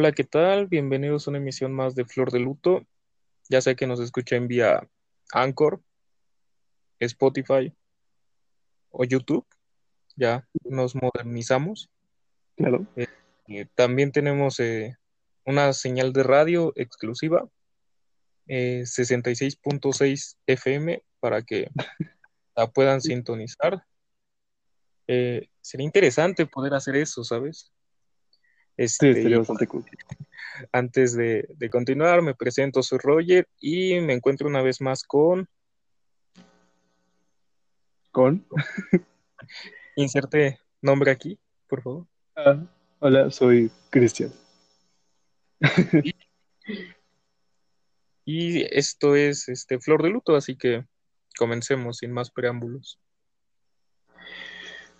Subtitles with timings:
[0.00, 0.68] Hola, ¿qué tal?
[0.68, 2.86] Bienvenidos a una emisión más de Flor de Luto.
[3.48, 4.88] Ya sé que nos escucha en vía
[5.32, 5.82] Anchor,
[7.00, 7.74] Spotify
[8.90, 9.44] o YouTube.
[10.14, 11.90] Ya nos modernizamos.
[12.56, 12.86] Claro.
[12.94, 13.08] Eh,
[13.48, 14.96] eh, también tenemos eh,
[15.44, 17.48] una señal de radio exclusiva,
[18.46, 21.70] 66.6 FM, para que
[22.54, 23.84] la puedan sintonizar.
[25.08, 27.72] sería interesante poder hacer eso, ¿sabes?
[28.78, 29.84] Este, sí, estaría bastante cool.
[30.72, 35.48] Antes de, de, continuar, me presento, soy Roger y me encuentro una vez más con.
[38.12, 38.46] ¿Con?
[39.96, 42.06] Inserte nombre aquí, por favor.
[42.36, 42.64] Ah,
[43.00, 44.32] hola, soy Cristian.
[46.04, 46.14] y,
[48.24, 50.86] y esto es este Flor de Luto, así que
[51.36, 53.00] comencemos sin más preámbulos.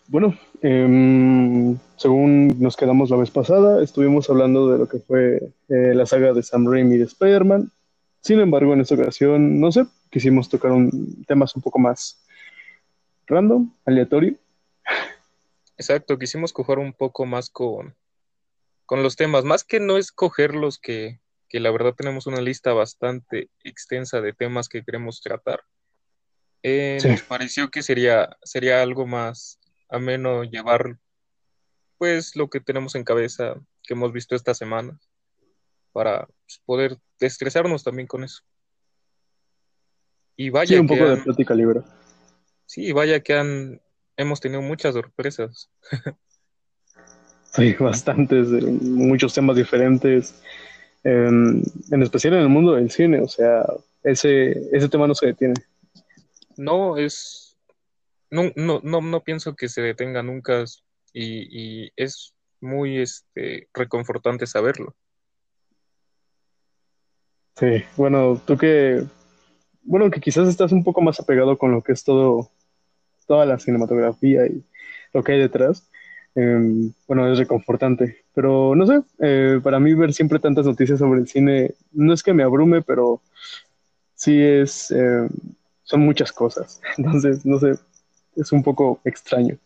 [0.08, 5.94] Bueno, eh, según nos quedamos la vez pasada, estuvimos hablando de lo que fue eh,
[5.94, 7.70] la saga de Sam Raimi de Spider-Man.
[8.22, 12.24] Sin embargo, en esta ocasión, no sé, quisimos tocar un temas un poco más
[13.26, 14.34] random, aleatorio.
[15.76, 17.94] Exacto, quisimos coger un poco más con,
[18.86, 23.50] con los temas, más que no escogerlos, que, que la verdad tenemos una lista bastante
[23.62, 25.60] extensa de temas que queremos tratar.
[26.62, 27.08] Eh, sí.
[27.08, 30.98] Nos pareció que sería, sería algo más ameno llevar
[31.98, 34.98] pues lo que tenemos en cabeza que hemos visto esta semana
[35.92, 38.42] para pues, poder estresarnos también con eso.
[40.36, 41.80] Y vaya sí, un que poco han, de plática libre.
[42.66, 43.80] Sí, vaya que han
[44.16, 45.70] hemos tenido muchas sorpresas.
[47.54, 50.40] sí, bastantes, muchos temas diferentes,
[51.04, 53.64] en, en especial en el mundo del cine, o sea,
[54.02, 55.54] ese, ese tema no se detiene.
[56.56, 57.47] No, es
[58.30, 60.64] no, no, no, no pienso que se detenga nunca
[61.12, 64.94] y, es muy este, reconfortante saberlo.
[67.56, 69.04] Sí, bueno, tú que,
[69.82, 72.50] bueno, que quizás estás un poco más apegado con lo que es todo,
[73.26, 74.64] toda la cinematografía y
[75.12, 75.90] lo que hay detrás,
[76.34, 78.24] eh, bueno, es reconfortante.
[78.34, 82.22] Pero no sé, eh, para mí ver siempre tantas noticias sobre el cine no es
[82.22, 83.22] que me abrume, pero
[84.14, 85.28] sí es, eh,
[85.82, 86.80] son muchas cosas.
[86.98, 87.72] Entonces, no sé,
[88.40, 89.58] es un poco extraño.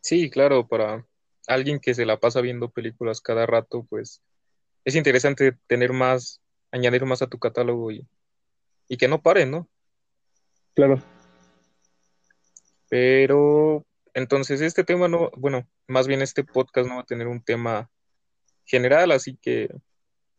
[0.00, 1.06] Sí, claro, para
[1.46, 4.22] alguien que se la pasa viendo películas cada rato, pues
[4.84, 6.40] es interesante tener más,
[6.70, 8.06] añadir más a tu catálogo y,
[8.88, 9.68] y que no pare, ¿no?
[10.74, 11.02] Claro.
[12.88, 13.84] Pero
[14.14, 17.90] entonces este tema no, bueno, más bien este podcast no va a tener un tema
[18.64, 19.68] general, así que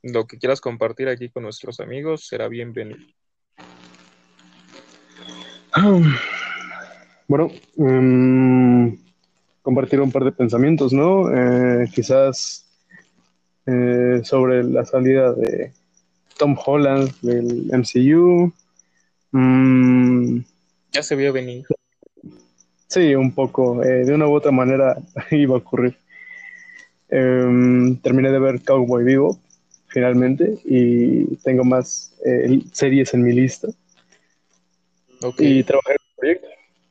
[0.01, 3.06] lo que quieras compartir aquí con nuestros amigos será bienvenido.
[7.28, 8.96] Bueno, um,
[9.63, 11.31] compartir un par de pensamientos, ¿no?
[11.34, 12.66] Eh, quizás
[13.66, 15.72] eh, sobre la salida de
[16.38, 18.53] Tom Holland del MCU.
[19.31, 20.44] Um,
[20.91, 21.66] ya se vio venir.
[22.88, 23.84] Sí, un poco.
[23.84, 24.96] Eh, de una u otra manera
[25.31, 25.97] iba a ocurrir.
[27.09, 29.40] Um, terminé de ver Cowboy Vivo,
[29.88, 33.68] finalmente, y tengo más eh, series en mi lista.
[35.22, 35.59] Okay.
[35.59, 35.96] Y trabajé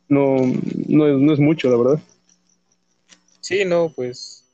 [0.09, 0.37] no,
[0.89, 2.03] no, es, no es mucho, la verdad.
[3.41, 4.45] Sí, no, pues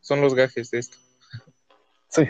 [0.00, 0.96] son los gajes de esto.
[2.08, 2.22] Sí.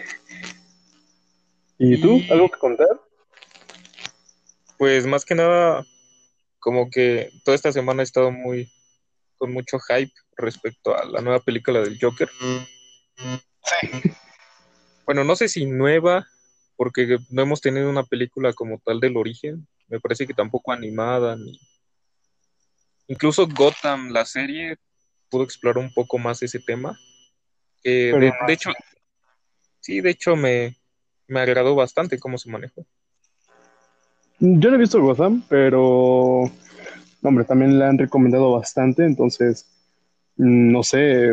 [1.78, 2.20] ¿Y, ¿Y tú?
[2.30, 3.00] ¿Algo que contar?
[4.78, 5.84] Pues más que nada,
[6.58, 8.70] como que toda esta semana he estado muy
[9.38, 12.28] con mucho hype respecto a la nueva película del Joker.
[13.16, 14.10] Sí.
[15.06, 16.26] Bueno, no sé si nueva,
[16.76, 19.66] porque no hemos tenido una película como tal del origen.
[19.88, 21.58] Me parece que tampoco animada ni
[23.10, 24.76] Incluso Gotham, la serie,
[25.28, 26.96] pudo explorar un poco más ese tema.
[27.82, 28.70] Eh, de, de, hecho,
[29.80, 30.76] sí, de hecho me,
[31.26, 32.86] me agradó bastante cómo se manejó.
[34.38, 36.52] Yo no he visto Gotham, pero,
[37.20, 39.66] hombre, también la han recomendado bastante, entonces,
[40.36, 41.30] no sé,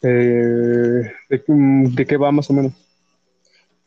[0.00, 1.42] eh, de,
[1.90, 2.72] de qué va más o menos.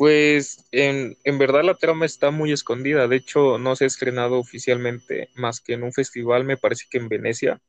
[0.04, 3.08] Pues en, en, verdad la trama está muy escondida.
[3.08, 6.98] De hecho, no se ha estrenado oficialmente más que en un festival, me parece que
[6.98, 7.62] en Venecia.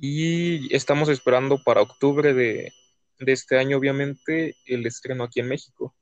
[0.00, 2.72] Y estamos esperando para octubre de,
[3.20, 5.94] de este año, obviamente, el estreno aquí en México.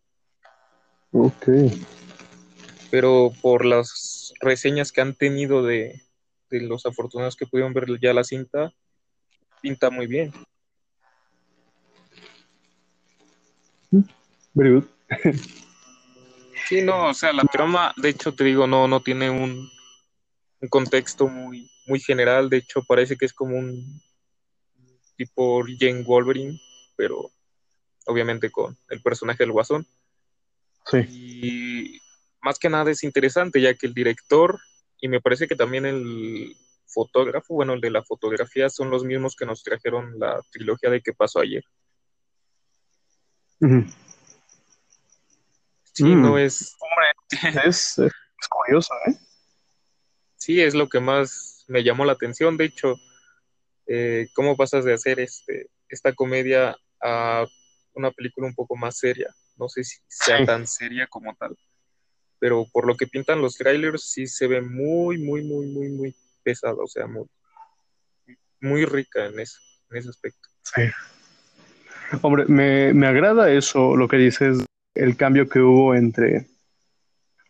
[1.13, 1.49] Ok.
[2.91, 6.01] Pero por las reseñas que han tenido de,
[6.49, 8.73] de los afortunados que pudieron ver ya la cinta,
[9.61, 10.33] pinta muy bien.
[14.55, 14.96] Very good.
[16.69, 19.71] Sí, no, o sea, la trama, de hecho, te digo, no, no tiene un,
[20.61, 22.51] un contexto muy, muy general.
[22.51, 24.03] De hecho, parece que es como un
[25.17, 26.61] tipo Jane Wolverine,
[26.97, 27.31] pero
[28.07, 29.87] obviamente con el personaje del Guasón.
[30.87, 30.99] Sí.
[31.09, 32.01] Y
[32.41, 34.59] más que nada es interesante, ya que el director,
[35.01, 36.57] y me parece que también el
[36.87, 41.01] fotógrafo, bueno, el de la fotografía, son los mismos que nos trajeron la trilogía de
[41.01, 41.65] qué pasó ayer.
[45.97, 46.39] Sí, no Mm.
[46.39, 46.77] es,
[47.65, 49.15] Es, es curioso, ¿eh?
[50.37, 52.57] sí, es lo que más me llamó la atención.
[52.59, 52.97] De hecho,
[53.87, 57.47] eh, cómo pasas de hacer este, esta comedia a
[57.95, 59.35] una película un poco más seria.
[59.57, 60.45] No sé si sea Sí.
[60.47, 61.57] tan seria como tal,
[62.39, 66.15] pero por lo que pintan los trailers, sí se ve muy, muy, muy, muy, muy
[66.43, 67.25] pesada, o sea, muy,
[68.61, 69.59] muy rica en eso,
[69.91, 70.47] en ese aspecto.
[70.63, 70.83] Sí.
[72.21, 74.59] Hombre, me, me agrada eso, lo que dices,
[74.97, 76.47] el cambio que hubo entre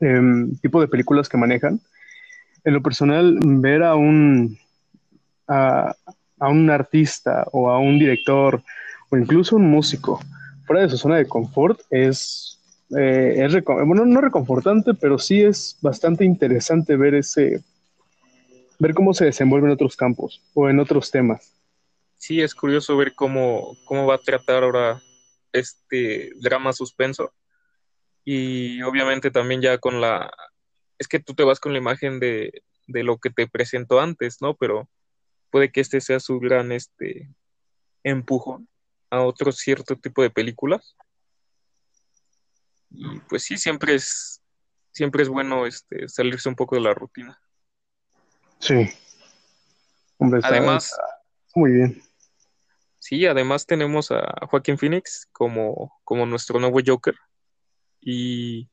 [0.00, 1.80] em, tipo de películas que manejan.
[2.64, 4.58] En lo personal, ver a un,
[5.48, 5.94] a,
[6.38, 8.62] a un artista o a un director
[9.10, 10.20] o incluso un músico
[10.66, 12.58] fuera de su zona de confort es,
[12.96, 17.62] eh, es bueno, no reconfortante, pero sí es bastante interesante ver ese,
[18.78, 21.52] ver cómo se desenvuelve en otros campos o en otros temas.
[22.16, 25.00] Sí, es curioso ver cómo, cómo va a tratar ahora
[25.58, 27.32] este drama suspenso.
[28.24, 30.32] Y obviamente también ya con la...
[30.98, 34.38] Es que tú te vas con la imagen de, de lo que te presentó antes,
[34.40, 34.54] ¿no?
[34.56, 34.88] Pero
[35.50, 37.28] puede que este sea su gran este
[38.02, 38.68] empujón
[39.10, 40.96] a otro cierto tipo de películas.
[42.90, 44.42] Y pues sí, siempre es,
[44.92, 47.40] siempre es bueno este, salirse un poco de la rutina.
[48.58, 48.88] Sí.
[50.18, 51.04] Hombre, Además, está
[51.54, 52.02] muy bien.
[53.06, 57.14] Sí, además tenemos a Joaquín Phoenix como, como nuestro nuevo Joker.
[58.00, 58.68] Y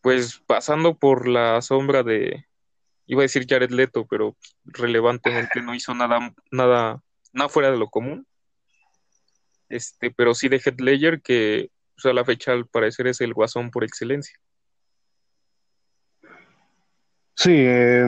[0.00, 2.46] pues pasando por la sombra de,
[3.06, 7.00] iba a decir Jared Leto, pero relevantemente no hizo nada, nada,
[7.32, 8.26] nada fuera de lo común.
[9.68, 13.34] Este, pero sí de Heath Ledger, que pues, a la fecha al parecer es el
[13.34, 14.36] guasón por excelencia.
[17.36, 18.06] Sí, eh,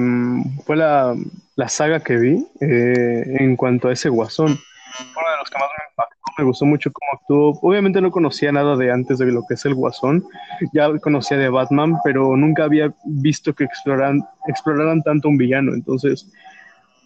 [0.64, 1.17] fue la,
[1.56, 4.52] la, saga que vi eh, en cuanto a ese guasón.
[4.52, 7.69] Uno de los que más me impactó, me gustó mucho cómo actuó.
[7.69, 10.25] Obviamente no conocía nada de antes de lo que es el guasón,
[10.73, 15.75] ya conocía de Batman, pero nunca había visto que exploraran, exploraran tanto un villano.
[15.75, 16.31] Entonces,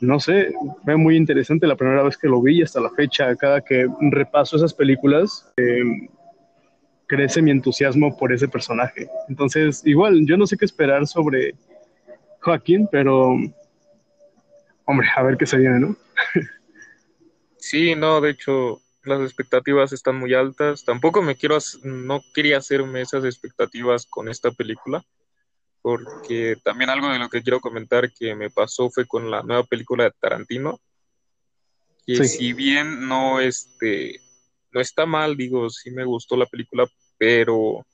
[0.01, 0.53] no sé,
[0.85, 3.87] fue muy interesante la primera vez que lo vi y hasta la fecha, cada que
[4.11, 6.09] repaso esas películas, eh,
[7.07, 9.09] crece mi entusiasmo por ese personaje.
[9.29, 11.55] Entonces, igual, yo no sé qué esperar sobre
[12.41, 13.37] Joaquín, pero
[14.85, 15.97] hombre, a ver qué se viene, ¿no?
[17.57, 20.85] Sí, no, de hecho, las expectativas están muy altas.
[20.85, 25.05] Tampoco me quiero, no quería hacerme esas expectativas con esta película,
[25.83, 29.65] porque también algo de lo que quiero comentar que me pasó fue con la nueva
[29.65, 30.81] película de Tarantino,
[32.07, 32.25] que sí.
[32.25, 34.21] si bien no, este,
[34.73, 36.87] no está mal, digo, sí me gustó la película,
[37.19, 37.87] pero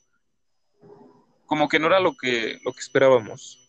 [1.45, 3.66] como que no era lo que, lo que esperábamos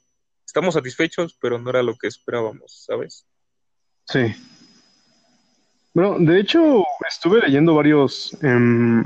[0.47, 3.25] estamos satisfechos, pero no era lo que esperábamos, ¿sabes?
[4.05, 4.33] Sí.
[5.93, 9.03] Bueno, de hecho, estuve leyendo varios, eh,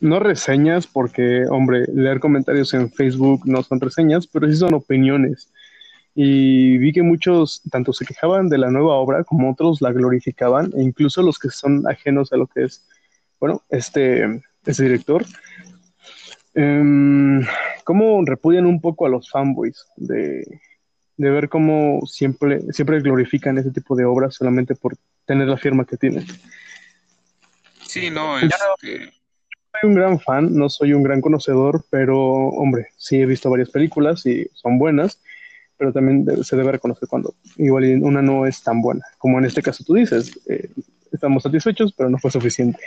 [0.00, 5.48] no reseñas, porque, hombre, leer comentarios en Facebook no son reseñas, pero sí son opiniones.
[6.14, 10.72] Y vi que muchos tanto se quejaban de la nueva obra como otros la glorificaban,
[10.76, 12.84] e incluso los que son ajenos a lo que es,
[13.38, 15.24] bueno, este, este director,
[16.54, 17.42] Um,
[17.84, 20.60] cómo repudian un poco a los fanboys de,
[21.16, 25.86] de, ver cómo siempre, siempre glorifican ese tipo de obras solamente por tener la firma
[25.86, 26.26] que tienen.
[27.86, 29.10] Sí, no, es no soy
[29.82, 34.26] un gran fan, no soy un gran conocedor, pero hombre, sí he visto varias películas
[34.26, 35.20] y son buenas,
[35.78, 39.62] pero también se debe reconocer cuando igual una no es tan buena, como en este
[39.62, 40.68] caso tú dices, eh,
[41.10, 42.78] estamos satisfechos, pero no fue suficiente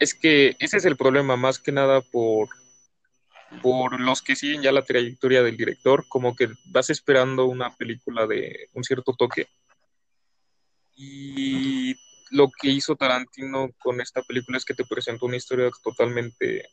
[0.00, 2.48] es que ese es el problema, más que nada por,
[3.62, 8.26] por los que siguen ya la trayectoria del director, como que vas esperando una película
[8.26, 9.46] de un cierto toque.
[10.96, 11.94] Y
[12.30, 16.66] lo que hizo Tarantino con esta película es que te presentó una historia totalmente,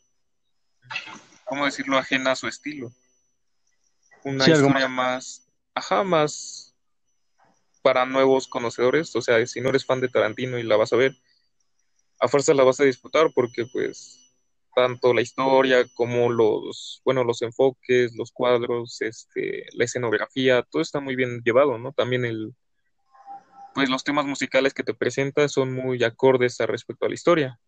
[1.44, 2.90] ¿cómo decirlo?, ajena a su estilo.
[4.24, 6.74] Una sí, historia más, ajá, más
[7.82, 10.96] para nuevos conocedores, o sea, si no eres fan de Tarantino y la vas a
[10.96, 11.14] ver,
[12.20, 14.28] a fuerza la vas a disfrutar porque pues
[14.74, 21.00] tanto la historia como los, bueno, los enfoques, los cuadros, este, la escenografía, todo está
[21.00, 21.92] muy bien llevado, ¿no?
[21.92, 22.54] También el,
[23.74, 27.58] pues los temas musicales que te presenta son muy acordes a respecto a la historia.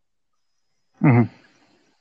[1.01, 1.31] Uh -huh.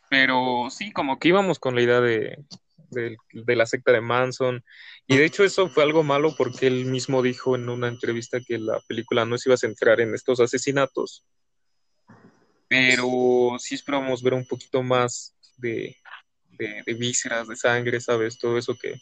[0.09, 2.43] Pero sí, como que íbamos con la idea de,
[2.91, 4.63] de, de, la secta de Manson.
[5.07, 8.57] Y de hecho eso fue algo malo porque él mismo dijo en una entrevista que
[8.57, 11.25] la película no se iba a centrar en estos asesinatos,
[12.69, 15.97] pero sí esperábamos ver un poquito más de,
[16.51, 18.37] de, vísceras, de sangre, ¿sabes?
[18.37, 19.01] Todo eso que,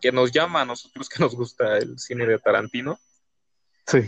[0.00, 2.98] que nos llama a nosotros que nos gusta el cine de Tarantino.
[3.86, 4.00] Sí.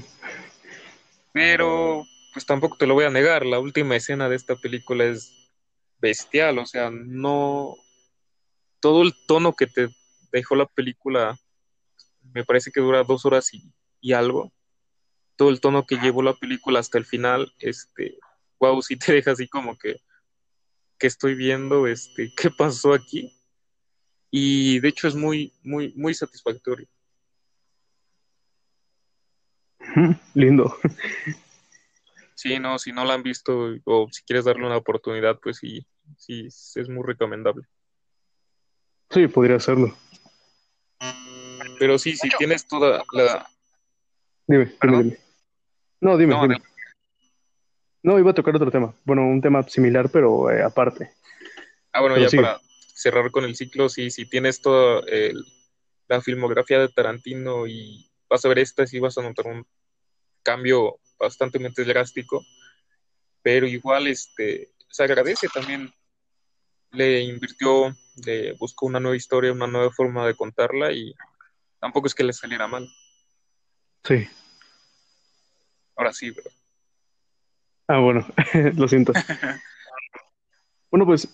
[1.32, 5.32] Pero, pues tampoco te lo voy a negar, la última escena de esta película es
[6.00, 7.76] bestial, o sea, no...
[8.80, 9.88] Todo el tono que te
[10.32, 11.36] dejó la película,
[12.32, 14.52] me parece que dura dos horas y, y algo.
[15.36, 18.18] Todo el tono que llevó la película hasta el final, este,
[18.60, 19.96] wow, sí te deja así como que,
[20.98, 23.32] que estoy viendo, este, qué pasó aquí.
[24.30, 26.86] Y de hecho es muy, muy, muy satisfactorio.
[30.34, 30.76] Lindo.
[32.34, 35.84] Sí, no, si no la han visto o si quieres darle una oportunidad, pues sí,
[36.16, 37.66] sí, es muy recomendable.
[39.10, 39.96] Sí, podría hacerlo.
[41.78, 43.48] Pero sí, si tienes toda la...
[44.46, 45.18] Dime, dime,
[46.00, 46.67] No, dime, dime.
[48.02, 48.94] No, iba a tocar otro tema.
[49.04, 51.10] Bueno, un tema similar, pero eh, aparte.
[51.92, 52.60] Ah, bueno, ya para
[52.94, 55.02] cerrar con el ciclo, sí, si tienes toda
[56.08, 59.66] la filmografía de Tarantino y vas a ver esta, sí vas a notar un
[60.42, 62.44] cambio bastante drástico,
[63.42, 65.92] pero igual este, se agradece también.
[66.90, 71.14] Le invirtió, le buscó una nueva historia, una nueva forma de contarla y
[71.78, 72.88] tampoco es que le saliera mal.
[74.04, 74.26] Sí.
[75.96, 76.48] Ahora sí, pero
[77.88, 78.24] Ah, bueno,
[78.76, 79.12] lo siento.
[80.90, 81.26] bueno, pues,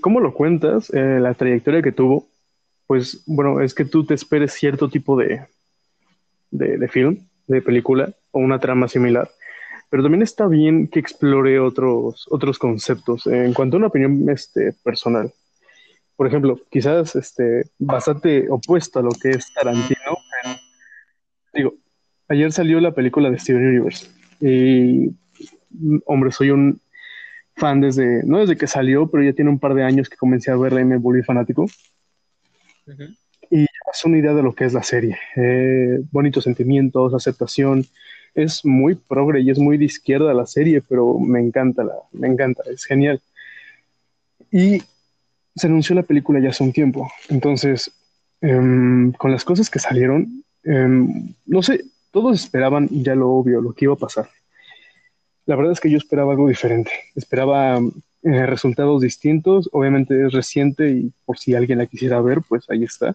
[0.00, 0.92] ¿cómo lo cuentas?
[0.92, 2.28] Eh, la trayectoria que tuvo,
[2.86, 5.46] pues, bueno, es que tú te esperes cierto tipo de,
[6.50, 9.30] de, film, de película, o una trama similar,
[9.88, 14.72] pero también está bien que explore otros, otros conceptos en cuanto a una opinión este,
[14.82, 15.32] personal.
[16.16, 20.16] Por ejemplo, quizás este, bastante opuesto a lo que es Tarantino,
[21.52, 21.74] digo,
[22.28, 24.08] ayer salió la película de Steven Universe
[24.40, 25.12] y
[26.06, 26.80] hombre, soy un
[27.56, 30.50] fan desde, no desde que salió, pero ya tiene un par de años que comencé
[30.50, 31.66] a verla y me volví fanático.
[33.50, 35.16] Y es una idea de lo que es la serie.
[35.36, 37.86] Eh, bonitos sentimientos, aceptación.
[38.34, 42.26] Es muy progre y es muy de izquierda la serie, pero me encanta, la, me
[42.26, 43.20] encanta, es genial.
[44.50, 44.82] Y
[45.54, 47.10] se anunció la película ya hace un tiempo.
[47.28, 47.92] Entonces,
[48.40, 53.72] em, con las cosas que salieron, em, no sé, todos esperaban ya lo obvio, lo
[53.72, 54.28] que iba a pasar.
[55.46, 56.90] La verdad es que yo esperaba algo diferente.
[57.14, 57.78] Esperaba
[58.22, 59.68] eh, resultados distintos.
[59.72, 63.14] Obviamente es reciente y por si alguien la quisiera ver, pues ahí está.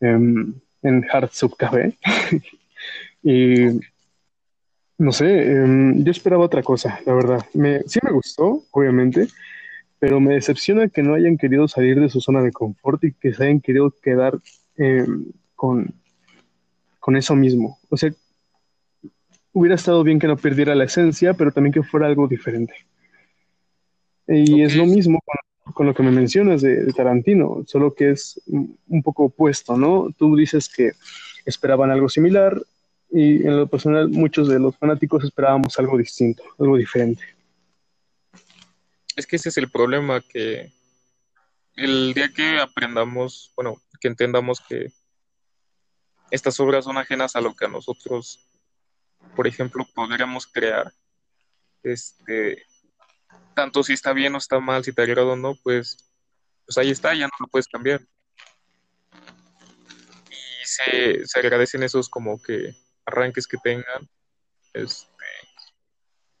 [0.00, 1.96] Em, en Hard Sub Café.
[3.22, 3.80] y
[4.98, 7.40] no sé, em, yo esperaba otra cosa, la verdad.
[7.86, 9.28] Sí me gustó, obviamente,
[9.98, 13.32] pero me decepciona que no hayan querido salir de su zona de confort y que
[13.32, 14.38] se hayan querido quedar
[14.76, 15.26] em,
[15.56, 15.94] con,
[16.98, 17.78] con eso mismo.
[17.88, 18.12] O sea,
[19.52, 22.74] hubiera estado bien que no perdiera la esencia, pero también que fuera algo diferente.
[24.26, 25.18] Y es lo mismo
[25.74, 30.08] con, lo que me mencionas de, Tarantino, solo que es un poco opuesto, ¿no?
[30.16, 30.92] Tú dices que
[31.44, 32.60] esperaban algo similar
[33.10, 37.22] y en lo personal muchos de los fanáticos esperábamos algo distinto, algo diferente.
[39.16, 40.70] Es que ese es el problema, que
[41.74, 44.92] el día que aprendamos, bueno, que entendamos que
[46.30, 48.46] estas obras son ajenas a lo que a nosotros
[49.34, 50.92] por ejemplo, podríamos crear,
[51.82, 52.64] este,
[53.54, 56.12] tanto si está bien o está mal, si te agrada o no, pues,
[56.64, 58.00] pues ahí está, ya no lo puedes cambiar.
[60.30, 64.08] Y se, se agradecen esos como que arranques que tengan,
[64.72, 65.08] este,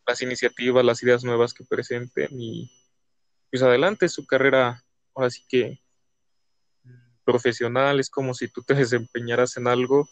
[0.06, 2.70] las iniciativas, las ideas nuevas que presenten y
[3.50, 5.80] pues adelante su carrera, ahora sí que
[7.24, 10.08] profesional, es como si tú te desempeñaras en algo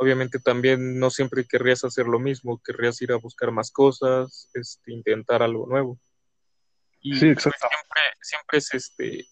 [0.00, 4.94] obviamente también no siempre querrías hacer lo mismo, querrías ir a buscar más cosas, este,
[4.94, 5.98] intentar algo nuevo.
[7.02, 7.68] Y sí, exacto.
[7.68, 9.28] siempre, siempre es este,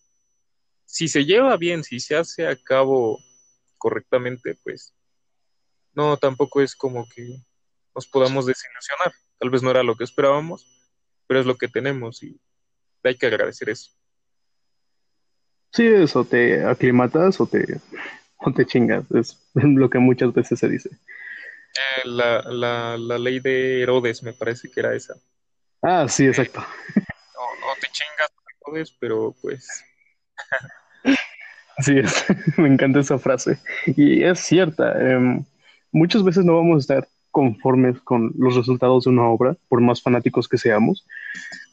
[0.84, 3.18] si se lleva bien, si se hace a cabo
[3.78, 4.92] correctamente, pues
[5.94, 7.26] no, tampoco es como que
[7.94, 9.14] nos podamos desilusionar.
[9.38, 10.66] Tal vez no era lo que esperábamos,
[11.26, 12.38] pero es lo que tenemos y
[13.02, 13.90] hay que agradecer eso.
[15.72, 17.80] Sí, eso te aclimatas o te
[18.46, 20.90] o te chingas, es lo que muchas veces se dice.
[20.90, 25.14] Eh, la, la, la, ley de Herodes me parece que era esa.
[25.82, 26.60] Ah, sí, exacto.
[26.60, 28.30] O, te chingas
[28.66, 29.84] Herodes, pero pues...
[31.76, 32.24] Así es,
[32.56, 33.58] me encanta esa frase.
[33.86, 35.44] Y es cierta, em,
[35.92, 40.02] muchas veces no vamos a estar conformes con los resultados de una obra, por más
[40.02, 41.06] fanáticos que seamos,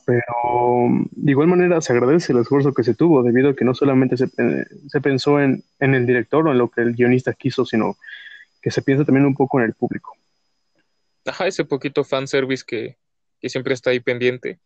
[0.06, 3.74] pero de igual manera se agradece el esfuerzo que se tuvo, debido a que no
[3.74, 7.66] solamente se, se pensó en, en, el director o en lo que el guionista quiso,
[7.66, 7.98] sino
[8.62, 10.16] que se piensa también un poco en el público.
[11.26, 12.98] Ajá, ese poquito fanservice que,
[13.42, 14.60] que siempre está ahí pendiente.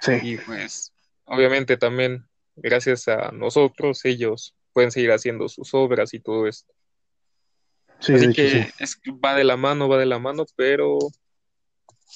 [0.00, 0.12] Sí.
[0.22, 0.92] Y pues,
[1.24, 6.72] obviamente también, gracias a nosotros, ellos pueden seguir haciendo sus obras y todo esto.
[7.98, 8.72] Sí, Así hecho, que sí.
[8.78, 10.98] es, va de la mano, va de la mano, pero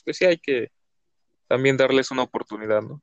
[0.04, 0.70] pues sí hay que
[1.48, 3.00] también darles una oportunidad, ¿no?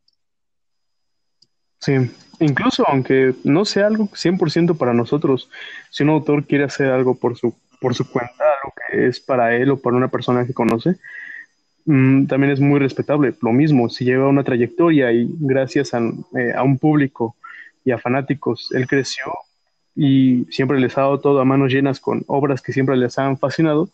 [1.80, 1.94] Sí,
[2.40, 5.50] incluso aunque no sea algo 100% para nosotros,
[5.90, 9.54] si un autor quiere hacer algo por su, por su cuenta, algo que es para
[9.56, 10.96] él o para una persona que conoce,
[11.86, 13.34] mm, también es muy respetable.
[13.42, 16.00] Lo mismo, si lleva una trayectoria y gracias a,
[16.38, 17.36] eh, a un público
[17.84, 19.26] y a fanáticos, él creció
[19.94, 23.38] y siempre les ha dado todo a manos llenas con obras que siempre les han
[23.38, 23.90] fascinado,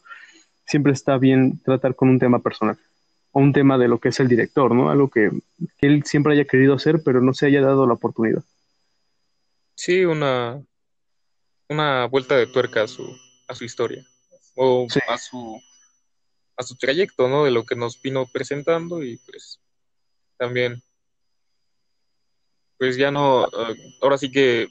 [0.65, 2.77] siempre está bien tratar con un tema personal
[3.31, 4.89] o un tema de lo que es el director, ¿no?
[4.89, 5.29] Algo que,
[5.77, 8.43] que él siempre haya querido hacer, pero no se haya dado la oportunidad.
[9.75, 10.61] Sí, una,
[11.69, 13.15] una vuelta de tuerca a su,
[13.47, 14.05] a su historia
[14.55, 14.99] o Sí.
[15.07, 15.61] a su,
[16.57, 17.45] a su trayecto, ¿no?
[17.45, 19.59] De lo que nos vino presentando y pues
[20.37, 20.81] también,
[22.77, 24.67] pues ya no, eh, ahora sí que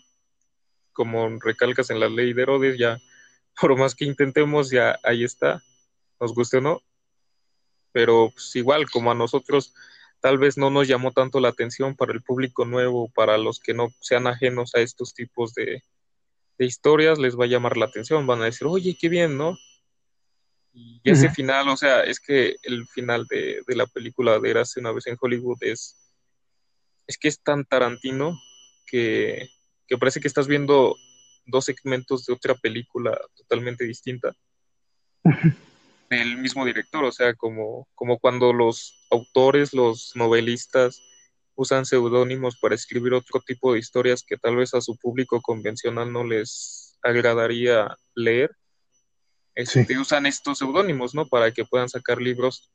[0.93, 2.99] como recalcas en la ley de Herodes, ya
[3.61, 5.62] por más que intentemos, ya ahí está,
[6.21, 6.81] nos guste o no,
[7.92, 9.75] pero pues igual como a nosotros
[10.21, 13.75] tal vez no nos llamó tanto la atención para el público nuevo, para los que
[13.75, 15.83] no sean ajenos a estos tipos de,
[16.59, 19.57] de historias, les va a llamar la atención, van a decir, oye, qué bien, ¿no?
[20.73, 24.78] Y ese final, o sea, es que el final de, de la película de Érase
[24.78, 25.97] una vez en Hollywood es,
[27.07, 28.38] es que es tan Tarantino
[28.87, 29.49] que,
[29.88, 30.95] que parece que estás viendo
[31.47, 34.37] dos segmentos de otra película totalmente distinta
[36.11, 41.03] del mismo director, o sea, como, como cuando los autores, los novelistas
[41.55, 46.12] usan seudónimos para escribir otro tipo de historias que tal vez a su público convencional
[46.12, 48.51] no les agradaría leer,
[49.66, 49.81] Sí.
[49.81, 51.27] este, usan estos seudónimos, ¿no?
[51.27, 52.71] Para que puedan sacar libros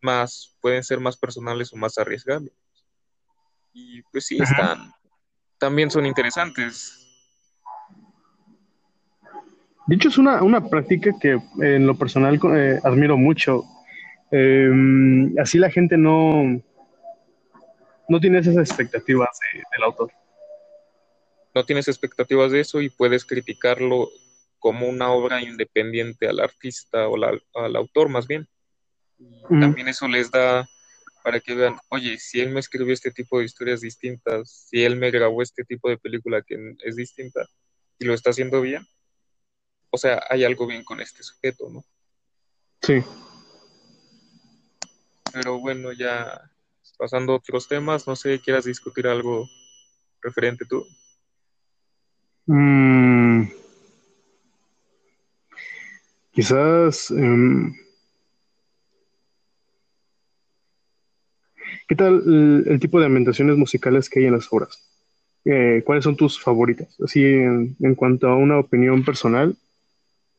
[0.00, 2.54] más, pueden ser más personales o más arriesgables.
[3.72, 4.92] Y pues sí, están,
[5.58, 7.03] también son interesantes.
[9.86, 13.64] De hecho, es una, una práctica que eh, en lo personal eh, admiro mucho.
[14.30, 14.70] Eh,
[15.40, 16.60] así la gente no,
[18.08, 20.10] no tiene esas expectativas de- del autor.
[21.54, 24.08] No tienes expectativas de eso y puedes criticarlo
[24.58, 28.48] como una obra independiente al artista o la- al autor más bien.
[29.60, 30.66] También eso les da
[31.22, 34.96] para que vean, oye, si él me escribió este tipo de historias distintas, si él
[34.96, 37.46] me grabó este tipo de película que es distinta
[37.98, 38.86] y lo está haciendo bien,
[39.94, 41.84] o sea, hay algo bien con este sujeto, ¿no?
[42.82, 43.00] Sí.
[45.32, 46.50] Pero bueno, ya
[46.98, 49.48] pasando a otros temas, no sé, quieras discutir algo
[50.20, 50.84] referente tú.
[52.46, 53.44] Mm,
[56.32, 57.12] quizás.
[57.12, 57.72] em,
[61.86, 64.82] ¿qué tal el, el tipo de ambientaciones musicales que hay en las obras?
[65.44, 67.00] Eh, ¿cuáles son tus favoritas?
[67.00, 69.56] Así, en, en cuanto a una opinión personal,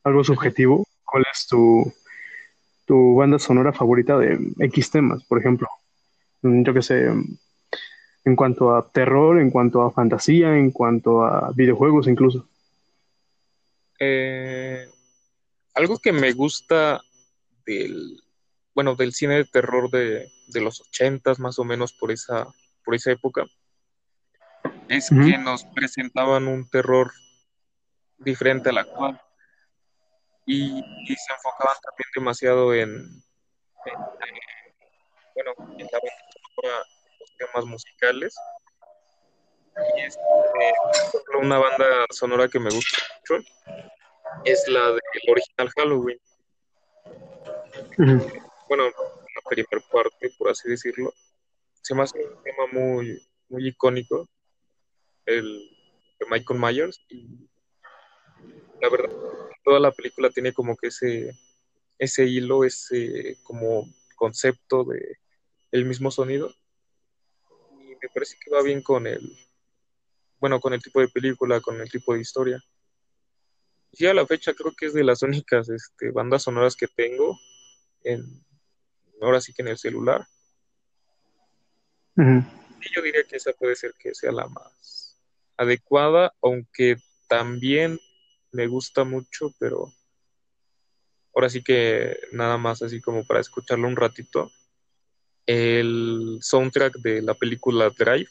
[0.05, 1.91] algo subjetivo, ¿cuál es tu,
[2.85, 5.67] tu banda sonora favorita de X temas, por ejemplo?
[6.43, 7.37] Mm, Yo qué sé, em,
[8.23, 12.47] en cuanto a terror, en cuanto a fantasía, en cuanto a videojuegos incluso.
[13.99, 14.87] Eh,
[15.73, 17.01] algo que me gusta
[17.65, 18.21] del,
[18.75, 22.47] bueno, del cine de terror de, de los ochentas, más o menos por esa,
[22.83, 23.45] por esa época,
[24.87, 27.11] es que nos presentaban un terror
[28.19, 29.19] diferente al actual
[30.45, 32.89] y, y se enfocaban también demasiado en,
[33.85, 33.99] en,
[35.33, 36.85] bueno, en la banda
[37.19, 38.35] los temas musicales.
[39.97, 40.21] Y este,
[41.41, 43.43] una banda sonora que me gusta mucho
[44.45, 46.19] es la del original Halloween.
[48.69, 51.13] Bueno, la primera parte, por así decirlo.
[51.81, 54.27] Se me hace un tema muy, muy icónico,
[55.25, 55.45] el
[56.19, 56.99] de Michael Myers.
[57.09, 57.49] Y
[58.81, 59.09] la verdad,
[59.63, 61.31] toda la película tiene como que ese,
[61.97, 65.17] ese hilo, ese como concepto de
[65.71, 66.53] el mismo sonido.
[67.81, 69.37] Y me parece que va bien con el,
[70.39, 72.63] bueno, con el tipo de película, con el tipo de historia.
[73.91, 77.37] Y a la fecha creo que es de las únicas este, bandas sonoras que tengo
[78.03, 78.43] en,
[79.21, 80.27] ahora sí que en el celular.
[82.17, 85.19] Y yo diría que esa puede ser que sea la más
[85.57, 87.99] adecuada, aunque también
[88.55, 89.91] me gusta mucho, pero
[91.35, 94.49] ahora sí que nada más así como para escucharlo un ratito.
[95.45, 98.29] El soundtrack de la película Drive,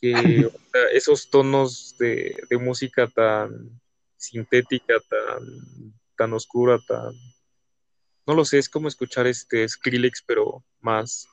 [0.00, 0.12] que
[0.92, 3.80] esos tonos de, de música tan
[4.16, 7.12] sintética, tan, tan oscura, tan,
[8.26, 11.28] no lo sé, es como escuchar este Skrillex, pero más,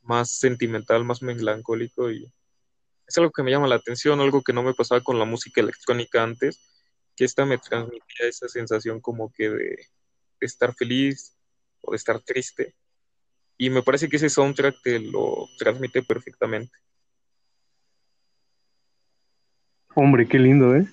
[0.00, 2.32] más sentimental, más melancólico y
[3.08, 5.62] es algo que me llama la atención, algo que no me pasaba con la música
[5.62, 6.60] electrónica antes,
[7.16, 9.86] que esta me transmitía esa sensación como que de,
[10.40, 11.34] estar feliz
[11.80, 12.74] o de estar triste.
[13.56, 16.76] Y me parece que ese soundtrack te lo transmite perfectamente.
[19.94, 20.86] Hombre, qué lindo, ¿eh?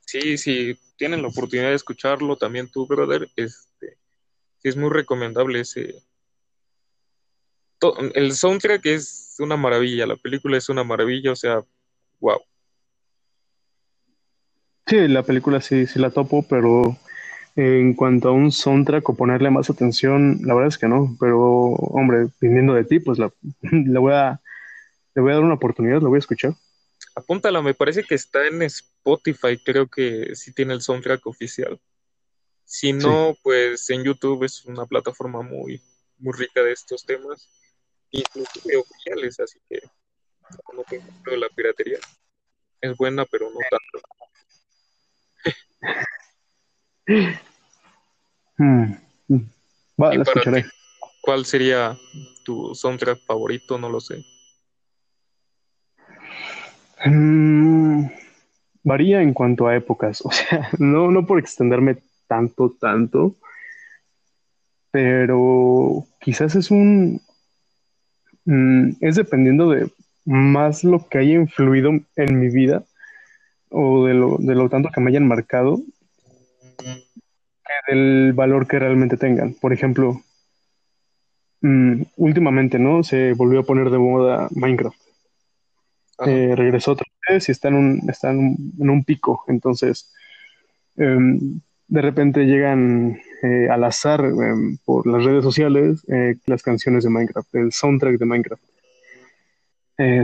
[0.00, 3.96] Sí, sí, tienen la oportunidad de escucharlo también tú, brother, este,
[4.64, 6.02] es muy recomendable ese...
[8.14, 11.62] El soundtrack es una maravilla, la película es una maravilla, o sea,
[12.20, 12.40] wow.
[14.86, 16.96] Sí, la película sí, sí la topo, pero
[17.56, 21.16] en cuanto a un soundtrack o ponerle más atención, la verdad es que no.
[21.20, 23.32] Pero, hombre, viniendo de ti, pues la,
[24.00, 24.40] voy a,
[25.14, 26.54] le voy a dar una oportunidad, la voy a escuchar.
[27.14, 31.78] Apúntala, me parece que está en Spotify, creo que sí tiene el soundtrack oficial.
[32.64, 35.82] Si no, pues en YouTube es una plataforma muy,
[36.18, 37.50] muy rica de estos temas,
[38.12, 39.80] inclusive oficiales, así que
[40.74, 41.98] no tengo la piratería.
[42.80, 44.00] Es buena, pero no tanto.
[48.58, 48.92] Hmm.
[50.12, 50.64] Escucharé.
[51.22, 51.96] ¿Cuál sería
[52.44, 53.78] tu soundtrack favorito?
[53.78, 54.24] No lo sé.
[57.04, 58.06] Hmm.
[58.84, 61.98] varía en cuanto a épocas, o sea, no, no por extenderme
[62.28, 63.34] tanto, tanto,
[64.92, 67.20] pero quizás es un,
[68.44, 69.90] mm, es dependiendo de
[70.24, 72.84] más lo que haya influido en mi vida
[73.70, 75.80] o de lo, de lo tanto que me hayan marcado
[76.78, 79.54] que del valor que realmente tengan.
[79.54, 80.22] Por ejemplo,
[81.62, 83.02] mm, últimamente, ¿no?
[83.02, 84.98] Se volvió a poner de moda Minecraft.
[86.26, 89.44] Eh, regresó otra vez y está en un, está en un, pico.
[89.48, 90.12] Entonces,
[90.96, 97.04] em, de repente llegan eh, al azar em, por las redes sociales eh, las canciones
[97.04, 98.62] de Minecraft, el soundtrack de Minecraft.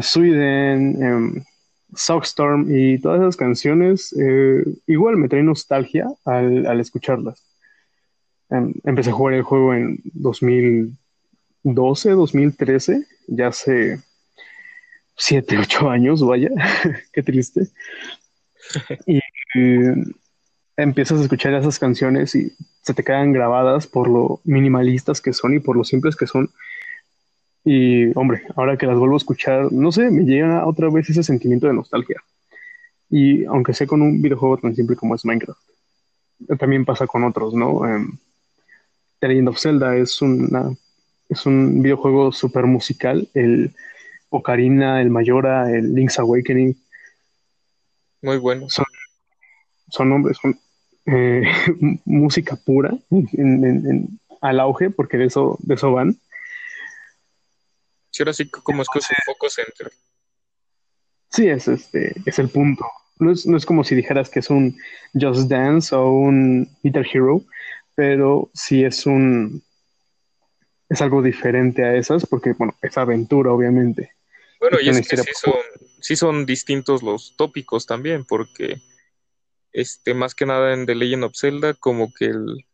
[0.01, 1.45] Sweden, em,
[1.95, 7.43] Sockstorm y todas esas canciones eh, igual me traen nostalgia al, escucharlas.
[8.51, 14.01] Em, empecé a jugar el juego en 2012, 2013, ya hace
[15.17, 16.51] 7, 8 años, vaya,
[17.13, 17.69] qué triste.
[19.07, 19.21] Y
[20.79, 25.55] empiezas a escuchar esas canciones y se te quedan grabadas por lo minimalistas que son
[25.55, 26.51] y por lo simples que son
[27.65, 31.23] y hombre, ahora que las vuelvo a escuchar, no sé, me llega otra vez ese
[31.23, 32.23] sentimiento de nostalgia.
[33.11, 35.61] Y aunque sea con un videojuego tan simple como es Minecraft,
[36.59, 37.79] también pasa con otros, ¿no?
[37.79, 38.17] Um,
[39.19, 40.75] The Legend of Zelda es, una,
[41.29, 43.29] es un videojuego súper musical.
[43.35, 43.75] El
[44.31, 46.75] Ocarina, el Mayora, el Link's Awakening.
[48.23, 48.71] Muy bueno.
[48.71, 48.87] Son,
[49.91, 50.59] son hombres, son
[51.11, 51.43] eh,
[52.05, 52.97] música pura
[54.41, 56.17] al auge, porque de eso, de eso van.
[58.11, 59.93] Sí, ahora sí como es que es un foco center.
[61.31, 62.87] Sí, es, este, es el punto.
[63.19, 64.77] No es, no es como si dijeras que es un
[65.13, 67.43] Just Dance o un Guitar Hero,
[67.95, 69.63] pero sí es un
[70.89, 74.13] es algo diferente a esas, porque bueno, es aventura, obviamente.
[74.59, 75.55] Bueno, y es que sí son,
[76.01, 78.81] sí son distintos los tópicos también, porque
[79.73, 82.67] este, más que nada en The Legend of Zelda, como que el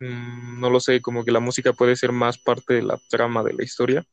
[0.00, 3.42] mm, no lo sé, como que la música puede ser más parte de la trama
[3.42, 4.06] de la historia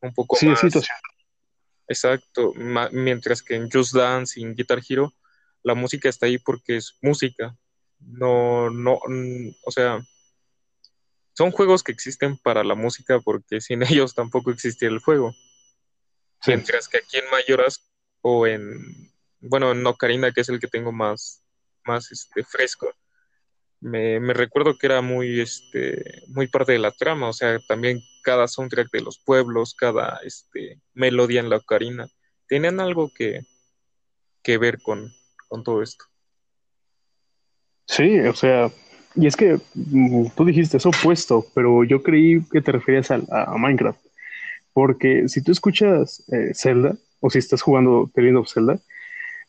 [0.00, 0.60] un poco sí, más.
[0.60, 0.96] situación.
[1.88, 2.52] Exacto,
[2.92, 5.12] mientras que en Just Dance y en Guitar Hero
[5.62, 7.56] la música está ahí porque es música.
[7.98, 8.98] No, no,
[9.64, 10.00] o sea,
[11.34, 15.34] son juegos que existen para la música porque sin ellos tampoco existía el juego.
[16.46, 17.88] Mientras que aquí en Mayoras
[18.20, 19.11] o en,
[19.42, 21.42] bueno, en Ocarina, que es el que tengo más,
[21.84, 22.88] más este, fresco,
[23.80, 28.00] me, me, recuerdo que era muy, este, muy parte de la trama, o sea, también
[28.22, 32.08] cada soundtrack de los pueblos, cada este, melodía en la ocarina,
[32.46, 33.40] tenían algo que,
[34.42, 35.12] que ver con,
[35.48, 36.04] con todo esto.
[37.88, 38.70] Sí, o sea,
[39.16, 43.20] y es que mm, tú dijiste eso opuesto, pero yo creí que te referías a,
[43.30, 44.00] a Minecraft,
[44.72, 48.80] porque si tú escuchas eh, Zelda, o si estás jugando The Legend of Zelda,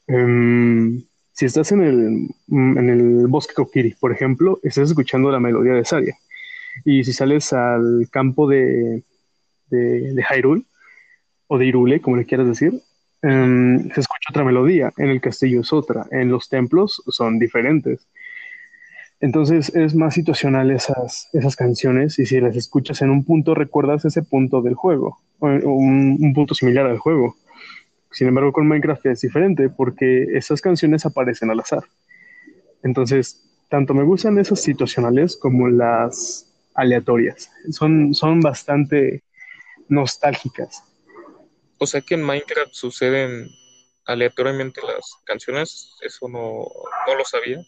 [0.07, 5.39] um, si estás en el, mm, en el bosque Kokiri, por ejemplo, estás escuchando la
[5.39, 6.17] melodía de Saria.
[6.85, 9.03] Y si sales al campo de,
[9.69, 10.63] de, de Hyrule,
[11.47, 12.81] o de Irule, como le quieras decir,
[13.21, 14.91] em, se escucha otra melodía.
[14.97, 16.07] En el castillo es otra.
[16.11, 18.07] En los templos son diferentes.
[19.19, 24.03] Entonces es más situacional esas, esas canciones y si las escuchas en un punto recuerdas
[24.03, 27.35] ese punto del juego, o un, un punto similar al juego.
[28.13, 31.83] Sin embargo, con Minecraft es diferente porque esas canciones aparecen al azar.
[32.83, 37.49] Entonces, tanto me gustan esas situacionales como las aleatorias.
[37.71, 39.23] Son, son bastante
[39.89, 40.83] nostálgicas.
[41.79, 43.49] O sea que en Minecraft suceden
[44.05, 46.67] aleatoriamente las canciones, eso no,
[47.07, 47.65] no lo sabía.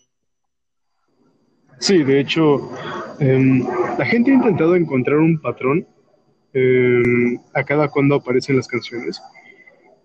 [1.80, 2.72] Sí, de hecho,
[3.20, 3.66] em,
[3.98, 5.88] la gente ha intentado encontrar un patrón
[6.54, 9.22] em, a cada cuando aparecen las canciones,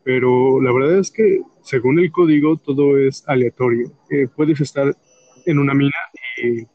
[0.02, 3.92] pero la verdad es que según el código todo es aleatorio.
[4.10, 4.96] Eh, puedes estar
[5.46, 5.96] en una mina
[6.36, 6.66] y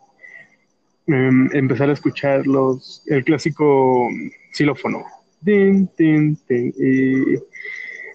[1.07, 4.09] em, empezar a escuchar los, el clásico
[4.51, 5.03] xilófono.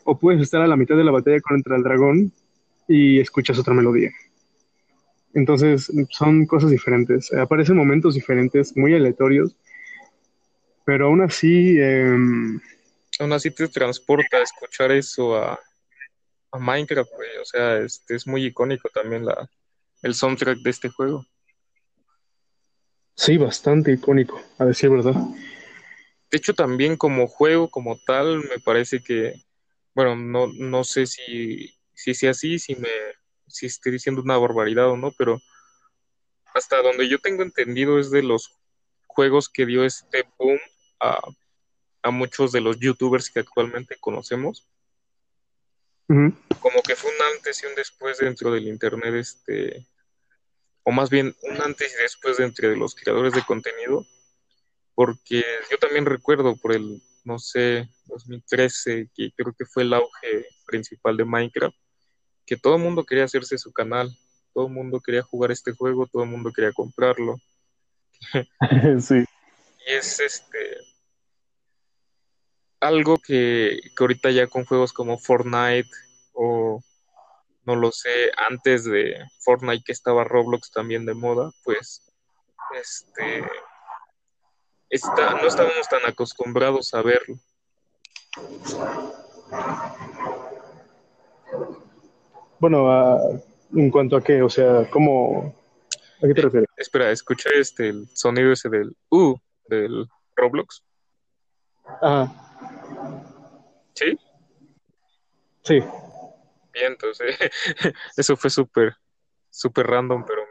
[0.04, 2.32] o puedes estar a la mitad de la batalla contra el dragón
[2.88, 4.10] y escuchas otra melodía.
[5.34, 7.32] Entonces son cosas diferentes.
[7.32, 9.56] Aparecen momentos diferentes, muy aleatorios,
[10.84, 11.78] pero aún así...
[11.80, 12.60] Em,
[13.20, 15.60] aún así te transporta a escuchar eso a,
[16.52, 19.48] a Minecraft, O sea, este es muy icónico también la,
[20.02, 21.26] el soundtrack de este juego.
[23.14, 25.14] Sí, bastante icónico, a decir verdad.
[25.14, 29.34] De hecho, también como juego, como tal, me parece que,
[29.94, 32.88] bueno, no, no sé si, si sea así, si me
[33.50, 35.40] si estoy diciendo una barbaridad o no, pero
[36.54, 38.56] hasta donde yo tengo entendido es de los
[39.06, 40.58] juegos que dio este boom
[41.00, 41.20] a,
[42.02, 44.66] a muchos de los youtubers que actualmente conocemos.
[46.06, 49.86] Como que fue un antes y un después dentro del internet, este,
[50.82, 54.04] o más bien un antes y después dentro de los creadores de contenido,
[54.96, 60.46] porque yo también recuerdo por el, no sé, 2013, que creo que fue el auge
[60.66, 61.76] principal de Minecraft,
[62.44, 64.10] que todo el mundo quería hacerse su canal,
[64.52, 67.36] todo el mundo quería jugar este juego, todo el mundo quería comprarlo.
[69.00, 69.24] sí.
[69.86, 70.79] Y es este
[72.80, 75.90] algo que, que ahorita ya con juegos como Fortnite
[76.32, 76.82] o
[77.64, 82.02] no lo sé, antes de Fortnite que estaba Roblox también de moda, pues
[82.74, 83.44] este
[84.88, 87.38] está, no estábamos tan acostumbrados a verlo.
[92.58, 93.42] Bueno,
[93.74, 95.54] en cuanto a qué, o sea, ¿cómo?
[96.22, 96.68] ¿A qué te refieres?
[96.76, 100.82] espera, escuché este, el sonido ese del U, del Roblox.
[102.02, 102.30] Ajá.
[103.94, 104.18] ¿Sí?
[105.70, 105.78] Sí.
[106.72, 107.36] Bien, entonces,
[108.16, 108.96] eso fue súper,
[109.50, 110.42] súper random, pero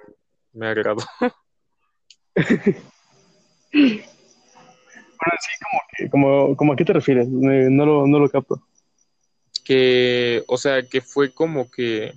[0.54, 1.04] me agradó.
[2.36, 2.54] bueno,
[3.74, 8.64] sí, como que, como, como a qué te refieres, no lo, no lo capto
[9.70, 12.14] que, o sea, que fue como que,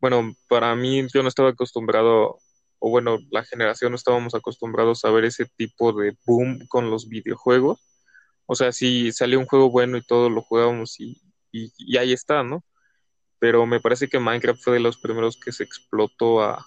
[0.00, 2.40] bueno, para mí yo no estaba acostumbrado,
[2.80, 7.08] o bueno, la generación no estábamos acostumbrados a ver ese tipo de boom con los
[7.08, 7.78] videojuegos.
[8.46, 12.42] O sea, si salió un juego bueno y todos lo jugábamos y, y, ahí está,
[12.42, 12.64] ¿no?
[13.38, 16.66] Pero me parece que Minecraft fue de los primeros que se explotó a,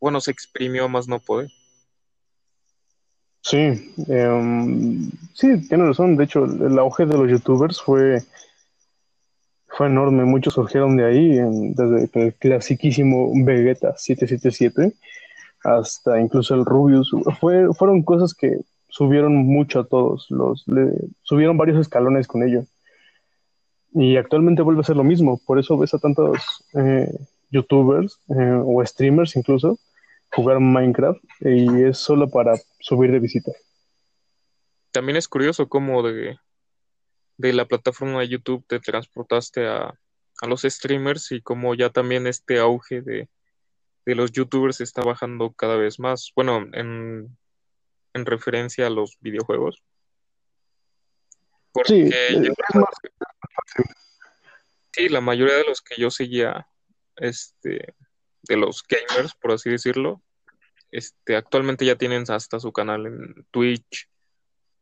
[0.00, 1.50] bueno, se exprimió más no poder.
[3.42, 6.16] Sí, em, sí, tiene razón.
[6.16, 8.22] De hecho, el auge de los youtubers fue
[9.76, 11.38] fue enorme, muchos surgieron de ahí,
[11.74, 14.94] desde el clasiquísimo Vegeta 777
[15.64, 17.10] hasta incluso el Rubius.
[17.40, 20.64] Fue, fueron cosas que subieron mucho a todos, los,
[21.22, 22.64] subieron varios escalones con ello.
[23.94, 27.08] Y actualmente vuelve a ser lo mismo, por eso ves a tantos eh,
[27.50, 29.78] youtubers eh, o streamers incluso
[30.32, 33.52] jugar Minecraft y es solo para subir de visita.
[34.90, 36.36] También es curioso cómo de,
[37.36, 39.94] de la plataforma de YouTube te transportaste a,
[40.46, 43.28] los streamers y como ya también este auge de,
[44.04, 47.34] los youtubers está bajando cada vez más, bueno, en,
[48.12, 49.82] en referencia a los videojuegos.
[51.72, 52.50] Porque sí,
[55.10, 56.68] la mayoría de los que yo seguía,
[57.16, 57.94] este,
[58.42, 60.22] de los gamers, por así decirlo,
[60.90, 64.08] este, actualmente ya tienen hasta su canal en Twitch,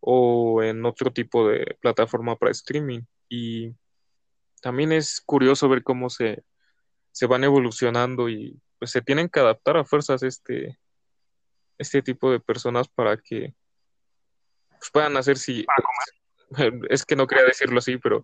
[0.05, 3.03] o en otro tipo de plataforma para streaming.
[3.29, 3.75] Y
[4.61, 6.45] también es curioso ver cómo se,
[7.13, 10.77] se van evolucionando y pues se tienen que adaptar a fuerzas este,
[11.79, 13.55] este tipo de personas para que
[14.71, 15.65] pues, puedan hacer si
[16.91, 18.23] es que no quería decirlo así, pero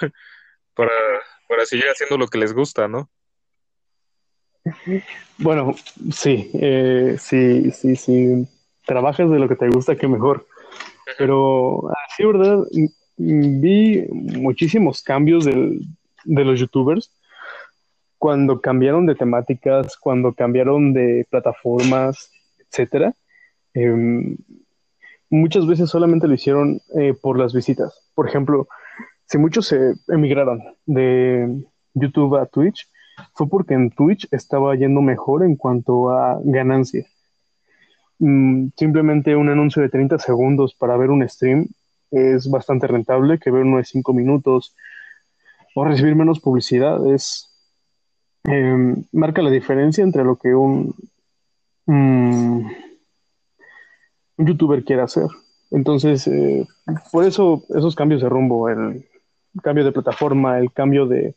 [0.74, 0.92] para,
[1.48, 3.10] para seguir haciendo lo que les gusta, ¿no?
[5.38, 5.74] Bueno,
[6.12, 8.48] sí, eh, sí, sí, sí.
[8.84, 10.46] Trabajas de lo que te gusta, que mejor.
[11.18, 12.64] Pero sí, ¿verdad?
[13.16, 17.10] Vi muchísimos cambios de los youtubers
[18.18, 23.14] cuando cambiaron de temáticas, cuando cambiaron de plataformas, etcétera.
[23.74, 24.36] Em,
[25.30, 28.02] muchas veces solamente lo hicieron eh, por las visitas.
[28.14, 28.68] Por ejemplo,
[29.26, 32.88] si muchos se emigraron de YouTube a Twitch,
[33.34, 37.06] fue porque en Twitch estaba yendo mejor en cuanto a ganancia.
[38.18, 41.66] Mm, simplemente un anuncio de 30 segundos para ver un stream
[42.10, 44.74] es bastante rentable que ver uno de 5 minutos
[45.74, 47.04] o recibir menos publicidad.
[47.12, 47.50] Es,
[48.44, 50.94] em, marca la diferencia entre lo que un,
[51.86, 52.85] mm,
[54.36, 55.28] un youtuber quiere hacer.
[55.70, 56.66] Entonces, eh,
[57.10, 59.04] por eso esos cambios de rumbo, el
[59.62, 61.34] cambio de plataforma, el cambio de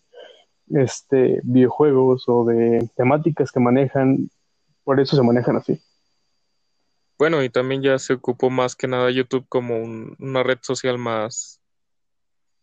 [0.69, 4.29] este, videojuegos o de temáticas que manejan,
[4.83, 5.81] por eso se manejan así.
[7.17, 9.77] Bueno, y también ya se ocupó más que nada YouTube como
[10.19, 11.59] una red social más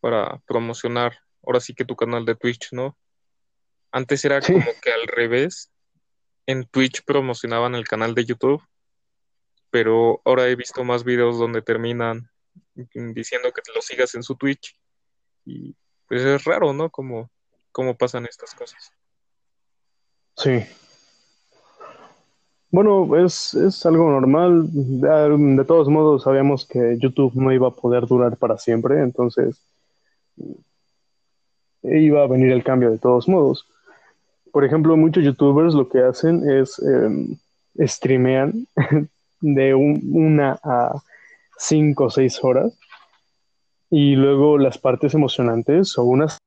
[0.01, 2.96] para promocionar, ahora sí que tu canal de Twitch, ¿no?
[3.90, 5.70] Antes era como que al revés,
[6.46, 8.62] en Twitch promocionaban el canal de YouTube,
[9.70, 12.31] pero ahora he visto más videos donde terminan
[12.74, 14.79] diciendo que te lo sigas en su Twitch
[15.44, 15.74] y
[16.09, 16.90] pues es raro, ¿no?
[16.90, 17.31] Como
[17.72, 18.92] cómo pasan estas cosas.
[20.37, 20.64] Sí.
[22.70, 23.55] Bueno, es,
[23.87, 24.68] algo normal.
[24.72, 29.61] De, todos modos, sabíamos que YouTube no iba a poder durar para siempre, entonces
[31.83, 33.66] iba a venir el cambio de todos modos.
[34.52, 38.66] Por ejemplo, muchos youtubers lo que hacen es eh, streamean
[39.40, 41.01] de una a
[41.59, 42.79] cinco o seis horas
[43.90, 46.38] y luego las partes emocionantes o unas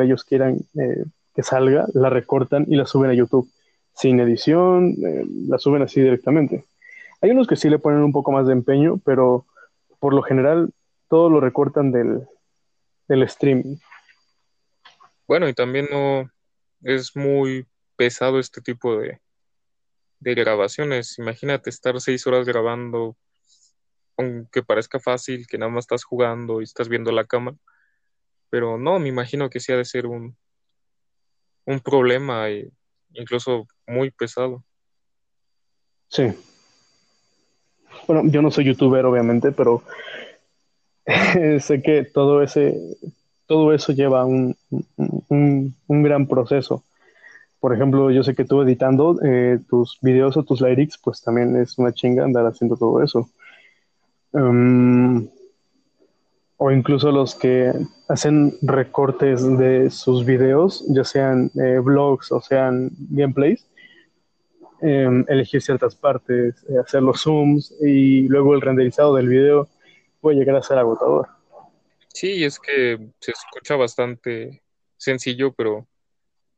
[0.00, 3.50] ellos quieran eh, que salga, la recortan y la suben a YouTube.
[3.94, 6.64] Sin edición, eh, la suben así directamente.
[7.22, 9.46] Hay unos que sí le ponen un poco más de empeño, pero
[9.98, 10.70] por lo general
[11.08, 12.26] todo lo recortan del,
[13.08, 13.76] del streaming.
[15.26, 16.30] Bueno, y también no
[16.82, 19.18] es muy pesado este tipo de,
[20.20, 21.18] de grabaciones.
[21.18, 23.16] Imagínate estar seis horas grabando,
[24.16, 27.56] aunque parezca fácil, que nada más estás jugando y estás viendo la cámara
[28.50, 30.36] pero no, me imagino que sí ha de ser un,
[31.64, 32.70] un problema e
[33.12, 34.62] incluso muy pesado.
[36.08, 36.32] Sí.
[38.06, 39.82] Bueno, yo no soy youtuber, obviamente, pero
[41.60, 42.78] sé que todo ese,
[43.46, 44.56] todo eso lleva un,
[45.28, 46.84] un, un, gran proceso.
[47.66, 51.56] Por ejemplo, yo sé que tú editando eh, tus videos o tus lyrics, pues también
[51.56, 53.28] es una chinga andar haciendo todo eso.
[54.30, 55.28] Um,
[56.58, 57.72] o incluso los que
[58.08, 63.66] hacen recortes de sus videos, ya sean eh, vlogs o sean gameplays,
[64.80, 69.68] em, elegir ciertas partes, eh, hacer los zooms y luego el renderizado del video
[70.20, 71.26] puede llegar a ser agotador.
[72.14, 74.62] Sí, es que se escucha bastante
[74.96, 75.88] sencillo, pero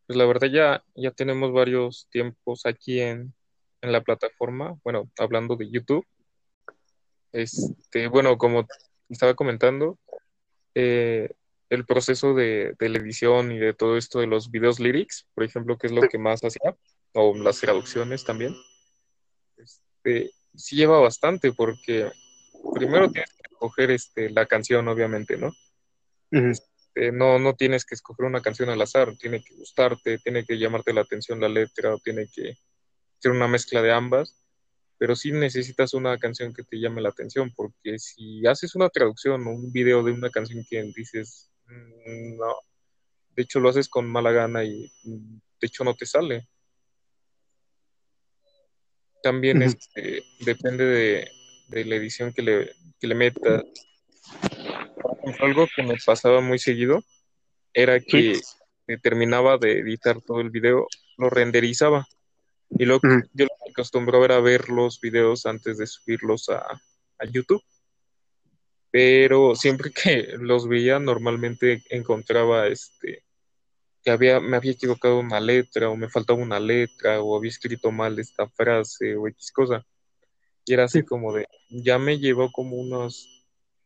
[0.09, 3.35] pues la verdad ya, ya tenemos varios tiempos aquí en,
[3.83, 6.07] en la plataforma, bueno, hablando de YouTube.
[7.31, 8.66] Este, bueno, como
[9.11, 9.99] estaba comentando,
[10.75, 11.29] eh,
[11.68, 15.77] el proceso de, la edición y de todo esto de los videos lyrics, por ejemplo,
[15.77, 16.75] que es lo que más hacía,
[17.12, 18.57] o las traducciones también,
[19.59, 22.11] este, sí lleva bastante porque
[22.73, 25.53] primero tienes que escoger este, la canción, obviamente, ¿no?
[26.98, 30.58] Este, no, no tienes que escoger una canción al azar, tiene que gustarte, tiene que
[30.58, 32.58] llamarte la atención la letra, o tiene que
[33.18, 34.34] ser una mezcla de ambas
[34.98, 39.46] pero sí necesitas una canción que te llame la atención, porque si haces una traducción
[39.46, 42.52] o un video de una canción que dices, mm, no,
[43.37, 46.48] de hecho lo haces con mala gana y mm, de hecho no te sale.
[49.22, 50.84] También este, depende
[51.68, 53.62] de, la edición que le, que le metas.
[55.40, 57.02] Algo que me pasaba muy seguido
[57.72, 58.40] era que
[59.02, 60.87] terminaba de editar todo el video,
[61.18, 62.06] lo renderizaba
[62.70, 66.80] y luego yo me acostumbro a ver los videos antes de subirlos a,
[67.30, 67.62] YouTube.
[68.90, 73.24] Pero siempre que los veía, normalmente encontraba este
[74.04, 77.90] que había, me había equivocado una letra, o me faltaba una letra, o había escrito
[77.90, 79.84] mal esta frase, o X cosa.
[80.64, 83.38] Y era así como de, ya me llevó como unos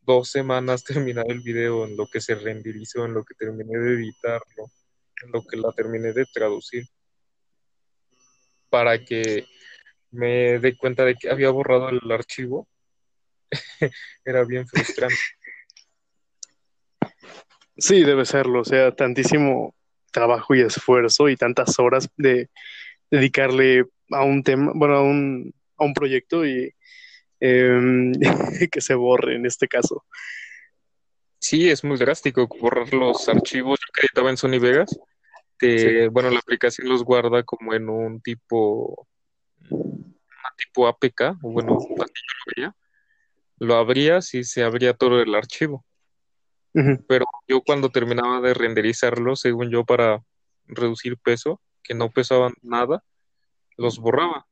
[0.02, 3.94] dos semanas terminar el video en lo que se renderizó, en lo que terminé de
[3.94, 4.70] editarlo,
[5.22, 6.84] en lo que la terminé de traducir
[8.68, 9.44] para que
[10.10, 12.66] me dé cuenta de que había borrado el archivo.
[14.24, 15.14] Era bien frustrante.
[17.76, 18.60] Sí, debe serlo.
[18.60, 19.74] O sea, tantísimo
[20.10, 22.48] trabajo y esfuerzo y tantas horas de
[23.10, 26.74] dedicarle a un tema, bueno, a un, a un proyecto y
[27.42, 28.12] em,
[28.70, 30.04] que se borre en este caso.
[31.38, 33.78] Sí, es muy drástico borrar los archivos.
[33.80, 34.96] Yo que en Sony Vegas
[36.10, 39.06] bueno, la aplicación los guarda como en un tipo,
[40.56, 42.74] tipo APK, o bueno, lo
[43.58, 45.84] lo abrías y se abría todo el archivo.
[47.06, 50.24] Pero yo cuando terminaba de renderizarlo, según yo, para
[50.64, 53.04] reducir peso, que no pesaban nada,
[53.76, 54.46] los borraba.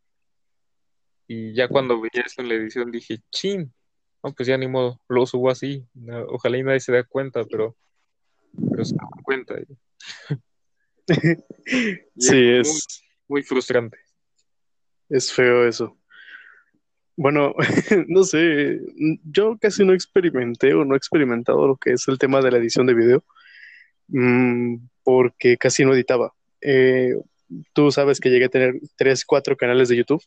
[1.33, 3.73] Y ya cuando veía eso en la edición dije, chin,
[4.21, 5.87] no, pues ya ni modo, lo subo así.
[6.27, 7.77] ojalá y nadie se dé cuenta, pero,
[8.69, 9.55] pero se da cuenta.
[12.19, 13.97] sí, es, muy frustrante.
[15.09, 15.97] Es feo eso.
[17.15, 17.55] Bueno,
[18.09, 18.81] no sé,
[19.23, 22.59] yo casi no experimenté o no he experimentado lo que es el tema de la
[22.59, 23.25] edición de video,
[24.09, 26.35] mm, porque casi no editaba.
[26.61, 27.15] Eh,
[27.73, 30.25] tú sabes que llegué a tener tres, cuatro canales de YouTube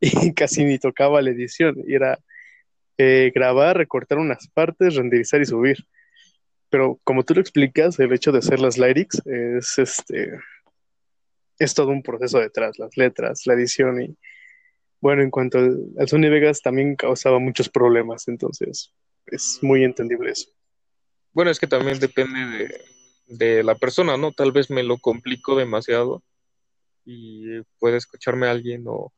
[0.00, 1.76] y casi ni tocaba la edición.
[1.86, 2.18] Y era
[2.98, 5.86] eh, grabar, recortar unas partes, renderizar y subir.
[6.70, 10.38] Pero como tú lo explicas, el hecho de hacer las lyrics es este
[11.58, 14.16] es todo un proceso detrás, las letras, la edición y
[15.00, 18.92] bueno, en cuanto al, Sony Vegas también causaba muchos problemas, entonces
[19.26, 20.50] es muy entendible eso.
[21.32, 22.68] Bueno, es que también depende
[23.26, 24.32] de, la persona, ¿no?
[24.32, 26.24] Tal vez me lo complico demasiado
[27.04, 29.12] y puede escucharme alguien o,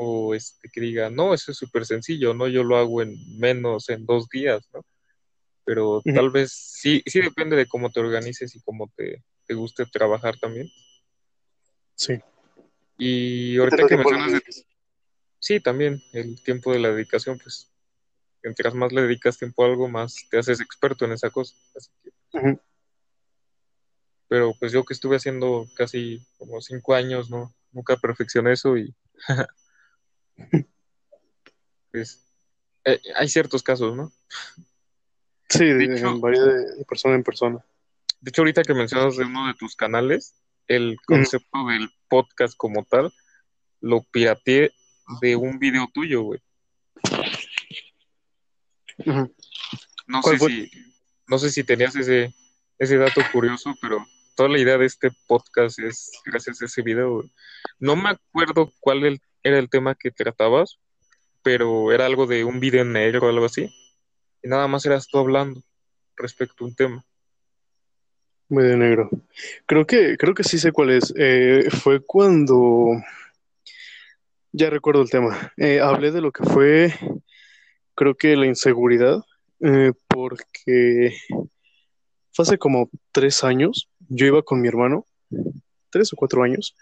[0.00, 2.46] o este, que diga, no, eso es súper sencillo, ¿no?
[2.46, 4.84] Yo lo hago en menos, en dos días, ¿no?
[5.64, 9.84] Pero tal vez sí, sí depende de cómo te organices y cómo te, te guste
[9.86, 10.70] trabajar también.
[11.96, 12.14] Sí.
[12.96, 14.42] Y ahorita que mencionas de,
[15.40, 17.68] sí, también el tiempo de la dedicación, pues,
[18.42, 21.56] mientras más le dedicas tiempo a algo, más te haces experto en esa cosa.
[24.28, 27.52] Pero pues yo que estuve haciendo casi como cinco años, ¿no?
[27.72, 28.94] Nunca perfeccioné eso y...
[31.90, 32.22] pues,
[32.84, 34.12] eh, hay ciertos casos, ¿no?
[35.48, 37.64] Sí, de, de, persona en persona.
[38.20, 40.34] De hecho, ahorita que mencionas de uno de tus canales,
[40.66, 43.12] el concepto del podcast como tal,
[43.80, 44.72] lo pirateé
[45.20, 46.40] de un video tuyo, güey.
[50.06, 50.70] No sé si
[51.26, 52.34] no sé si tenías ese
[52.78, 57.24] ese dato curioso, pero toda la idea de este podcast es gracias a ese video.
[57.78, 60.78] No me acuerdo cuál era el tema que tratabas,
[61.42, 63.68] pero era algo de un video negro o algo así.
[64.42, 65.62] Y nada más eras tú hablando
[66.16, 67.04] respecto a un tema.
[68.48, 69.10] Video negro.
[69.66, 71.12] Creo que, creo que sí sé cuál es.
[71.16, 72.92] Eh, fue cuando
[74.52, 75.52] ya recuerdo el tema.
[75.56, 76.94] Eh, hablé de lo que fue,
[77.94, 79.22] creo que la inseguridad,
[79.60, 81.14] eh, porque
[82.32, 83.88] fue hace como tres años.
[84.08, 85.06] Yo iba con mi hermano,
[85.90, 86.74] tres o cuatro años,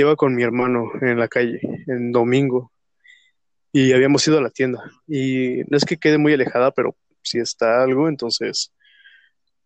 [0.00, 2.72] iba con mi hermano en la calle, en domingo,
[3.72, 4.82] y habíamos ido a la tienda.
[5.06, 8.72] Y no es que quede muy alejada, pero si está algo, entonces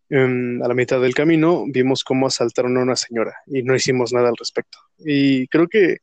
[0.09, 4.13] em, a la mitad del camino vimos cómo asaltaron a una señora y no hicimos
[4.13, 4.77] nada al respecto.
[4.99, 5.97] Y creo que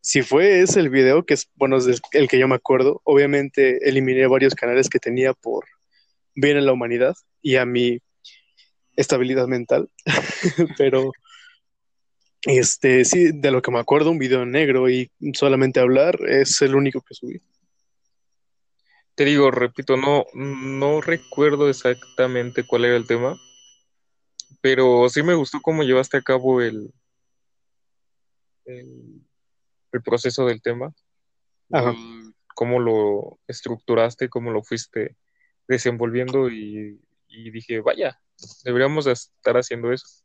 [0.00, 3.88] si fue ese el video, que es, bueno, es el que yo me acuerdo, obviamente
[3.88, 5.64] eliminé varios canales que tenía por
[6.34, 8.00] bien en la humanidad y a mi
[8.96, 9.88] estabilidad mental,
[10.78, 11.10] pero
[12.44, 16.74] este, sí, de lo que me acuerdo, un video negro y solamente hablar es el
[16.74, 17.40] único que subí.
[19.14, 23.36] Te digo, repito, no, no recuerdo exactamente cuál era el tema,
[24.60, 26.92] pero sí me gustó cómo llevaste a cabo el,
[28.64, 29.24] el
[29.94, 30.92] el proceso del tema,
[32.54, 35.16] cómo lo estructuraste, cómo lo fuiste
[35.68, 38.20] desenvolviendo y, dije, vaya,
[38.64, 40.23] deberíamos estar haciendo eso.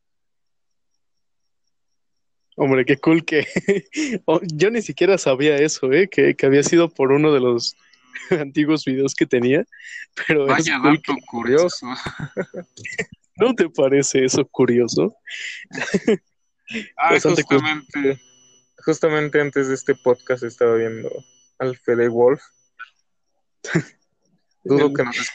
[2.61, 3.47] Hombre, qué cool que
[4.53, 6.09] yo ni siquiera sabía eso, ¿eh?
[6.09, 7.77] que, había sido por uno de los
[8.31, 9.65] antiguos videos que tenía,
[10.27, 11.87] pero vaya dato curioso.
[13.37, 15.15] ¿No te parece eso curioso?
[16.97, 18.19] Ah, justamente
[18.83, 21.09] justamente antes de este podcast estaba viendo
[21.59, 22.41] al Fede Wolf.
[24.65, 25.31] dudo, que nos,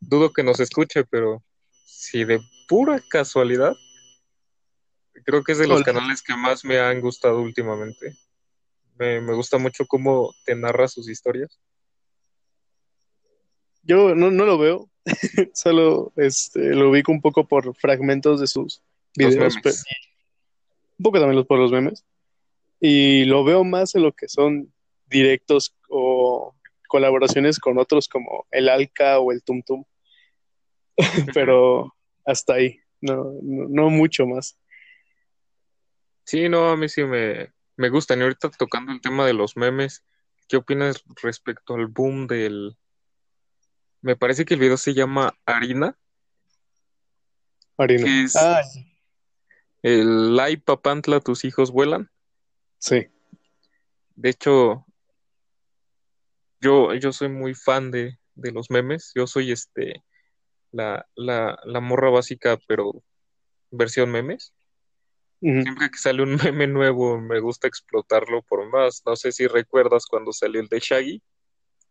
[0.00, 1.42] dudo que nos escuche, pero
[1.86, 3.72] si de pura casualidad,
[5.24, 8.16] creo que es de los canales que más me han gustado últimamente.
[8.96, 11.60] Me, gusta mucho cómo te narra sus historias.
[13.82, 14.88] Yo no, lo veo,
[15.54, 18.82] solo este, lo ubico un poco por fragmentos de sus
[19.16, 19.56] videos.
[19.56, 22.04] un poco también por los memes
[22.86, 24.70] y lo veo más en lo que son
[25.08, 26.54] directos o
[26.86, 29.84] colaboraciones con otros como el Alca o el Tum Tum.
[31.34, 31.94] Pero
[32.26, 34.58] hasta ahí, no, no, mucho más.
[36.24, 38.18] Sí, no, a mí sí me, me gustan.
[38.18, 40.04] Y ahorita tocando el tema de los memes,
[40.48, 42.76] ¿qué opinas respecto al boom del...
[44.00, 45.96] Me parece que el video se llama Harina.
[47.78, 48.26] Harina.
[48.36, 48.62] ah.
[49.82, 52.10] El Lai Papantla, tus hijos vuelan.
[52.78, 53.06] Sí.
[54.16, 54.86] De hecho,
[56.60, 59.12] yo, yo soy muy fan de, los memes.
[59.14, 60.02] Yo soy este
[60.72, 63.02] la, la, la morra básica, pero
[63.70, 64.54] versión memes.
[65.44, 69.02] Siempre que sale un meme nuevo, me gusta explotarlo por más.
[69.04, 71.22] No sé si recuerdas cuando salió el de Shaggy,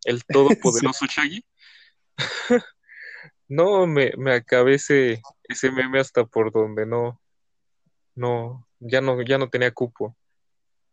[0.06, 1.46] el todopoderoso Shaggy.
[3.48, 7.22] no, me, me acabé ese, ese meme hasta por donde no,
[8.16, 10.18] no, ya no, ya no tenía cupo.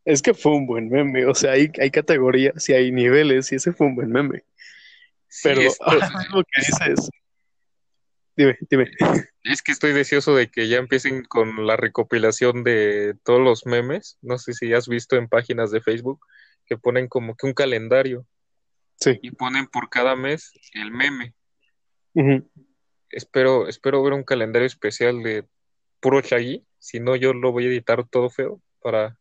[0.04, 3.56] Es que fue un buen meme, o sea, hay, hay categorías y hay niveles y
[3.56, 4.44] ese fue un buen meme.
[5.42, 7.10] Pero algo que dices.
[8.40, 8.90] Dime, dime.
[9.42, 14.16] Es que estoy deseoso de que ya empiecen con la recopilación de todos los memes.
[14.22, 16.24] No sé si has visto en páginas de Facebook
[16.64, 18.26] que ponen como que un calendario.
[18.96, 19.18] Sí.
[19.20, 21.34] Y ponen por cada mes el meme.
[23.10, 25.46] Espero, espero ver un calendario especial de
[26.00, 26.64] puro Chagui.
[26.78, 29.18] Si no, yo lo voy a editar todo feo para.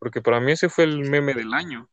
[0.00, 1.88] Porque para mí ese fue el meme del año.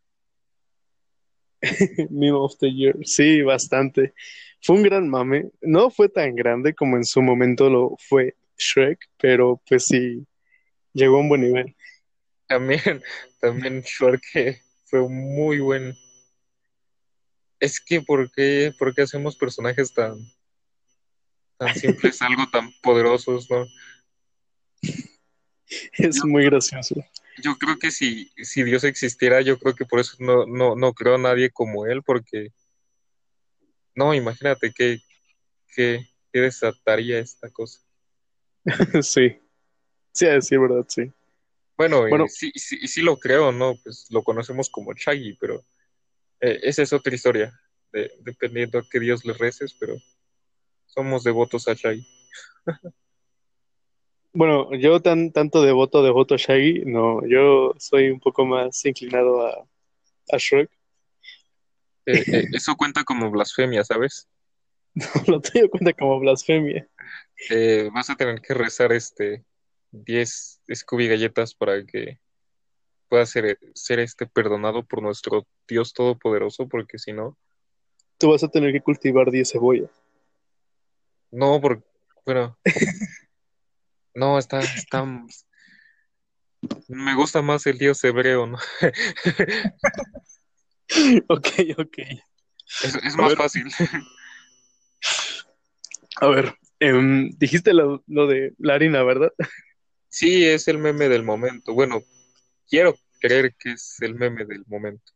[2.09, 2.95] Meme of the Year.
[3.03, 4.14] Sí, bastante.
[4.61, 5.51] Fue un gran mame.
[5.61, 10.26] No fue tan grande como en su momento lo fue Shrek, pero pues sí,
[10.93, 11.76] llegó a un buen nivel.
[12.47, 12.82] También,
[13.39, 15.95] también Shrek fue muy buen.
[17.59, 20.18] Es que, ¿por qué, ¿por qué hacemos personajes tan,
[21.57, 23.66] tan simples, algo tan poderosos, no?
[25.93, 26.95] Es muy gracioso
[27.41, 30.93] yo creo que si, si Dios existiera, yo creo que por eso no, no, no
[30.93, 32.49] creo a nadie como él, porque
[33.95, 34.99] no, imagínate que,
[35.75, 37.79] que, desataría esta cosa.
[39.03, 39.39] sí,
[40.11, 41.11] sí, sí, verdad, sí.
[41.77, 42.25] Bueno, bueno.
[42.27, 43.75] sí, sí, sí, lo creo, ¿no?
[43.84, 45.63] Pues lo conocemos como Chaggy, pero
[46.39, 47.53] eh, esa es otra historia,
[48.21, 49.95] dependiendo a qué Dios le reces, pero
[50.86, 52.05] somos devotos a Chaggy.
[54.34, 59.45] Bueno, yo tan tanto devoto devoto a Shaggy, no, yo soy un poco más inclinado
[59.45, 59.67] a,
[60.31, 60.71] a Shrek.
[62.07, 64.27] Eh, eh, eso cuenta como blasfemia, ¿sabes?
[64.95, 66.88] No, lo tengo cuenta como blasfemia.
[67.51, 69.43] Eh, vas a tener que rezar este
[69.91, 72.19] 10 Scooby galletas para que
[73.09, 77.38] pueda ser, ser este perdonado por nuestro Dios Todopoderoso, porque si no.
[78.17, 79.91] Tú vas a tener que cultivar 10 cebollas.
[81.29, 81.84] No, porque,
[82.25, 82.57] bueno,
[84.16, 85.05] No, está, está.
[86.88, 88.57] Me gusta más el dios hebreo, ¿no?
[91.28, 91.47] ok,
[91.78, 91.97] ok.
[92.84, 93.66] Es, más fácil.
[96.22, 99.34] A ver, em, dijiste lo, de la harina, ¿verdad?
[100.09, 101.74] Sí, es el meme del momento.
[101.74, 102.01] Bueno,
[102.68, 105.11] quiero creer que es el meme del momento.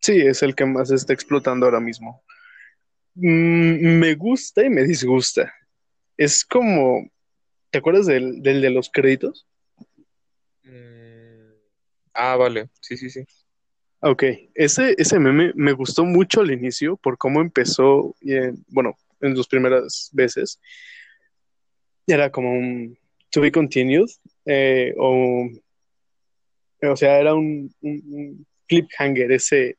[0.00, 2.22] Sí, es el que más está explotando ahora mismo.
[3.14, 5.52] Mm, me gusta y me disgusta.
[6.16, 7.08] Es como
[7.70, 9.46] ¿Te acuerdas del, de los créditos?
[10.64, 11.52] Mm,
[12.14, 13.24] ah, vale, sí, sí, sí.
[14.00, 14.22] Ok,
[14.54, 18.34] ese, ese meme me gustó mucho al inicio por cómo empezó, y
[18.68, 20.60] bueno, en sus primeras veces.
[22.06, 22.96] Era como un
[23.30, 24.08] to be continued,
[24.46, 25.48] eh, o,
[26.82, 29.78] o sea, era un, un, cliffhanger, ese,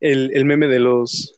[0.00, 1.37] el, el meme de los,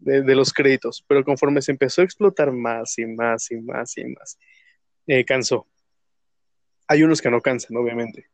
[0.00, 4.04] de, los créditos, pero conforme se empezó a explotar más y más y más y
[4.04, 4.38] más,
[5.06, 5.66] eh, cansó.
[6.88, 8.26] Hay unos que no cansan, obviamente,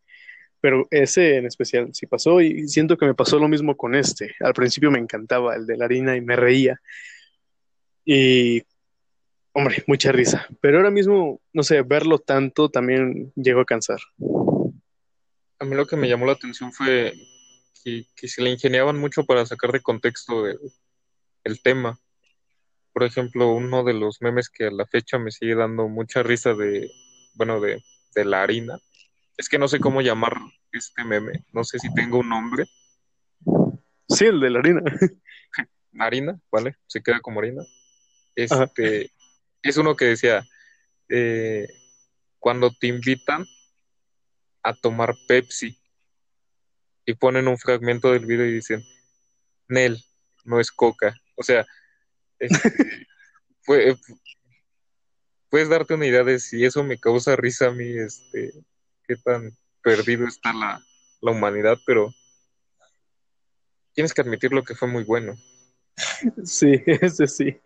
[0.60, 4.34] pero ese en especial sí pasó y siento que me pasó lo mismo con este.
[4.40, 6.80] Al principio me encantaba el de la harina y me reía.
[8.04, 8.62] Y,
[9.52, 10.46] hombre, mucha risa.
[10.60, 14.00] Pero ahora mismo, no sé, verlo tanto también llegó a cansar.
[15.58, 17.12] A mí lo que me llamó la atención fue
[17.84, 20.44] que, se le ingeniaban mucho para sacar de contexto
[21.46, 21.98] el tema.
[22.92, 26.54] Por ejemplo, uno de los memes que a la fecha me sigue dando mucha risa
[26.54, 26.90] de,
[27.34, 27.82] bueno, de,
[28.14, 28.78] de la harina.
[29.36, 30.36] Es que no sé cómo llamar
[30.72, 31.44] este meme.
[31.52, 32.64] No sé si tengo un nombre.
[34.08, 34.82] Sí, el de la harina.
[35.98, 36.76] harina, ¿vale?
[36.86, 37.62] Se queda como harina.
[38.34, 39.12] Este,
[39.62, 40.44] es uno que decía,
[41.08, 41.68] eh,
[42.40, 43.46] cuando te invitan
[44.62, 45.78] a tomar Pepsi
[47.04, 48.84] y ponen un fragmento del video y dicen,
[49.68, 50.02] Nel,
[50.44, 51.14] no es coca.
[51.36, 51.66] O sea,
[52.38, 52.72] este,
[55.50, 58.52] puedes darte una idea de si eso me causa risa a mí, este,
[59.06, 60.82] qué tan perdido está la,
[61.20, 62.12] la humanidad, pero
[63.94, 65.34] tienes que admitir lo que fue muy bueno.
[66.44, 67.58] Sí, ese sí.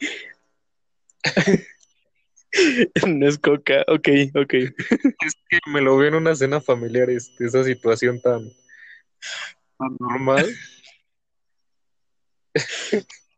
[3.07, 4.55] no es coca, ok, ok.
[4.55, 8.49] Es que me lo veo en una cena familiar, este, esa situación tan,
[9.79, 10.47] tan normal.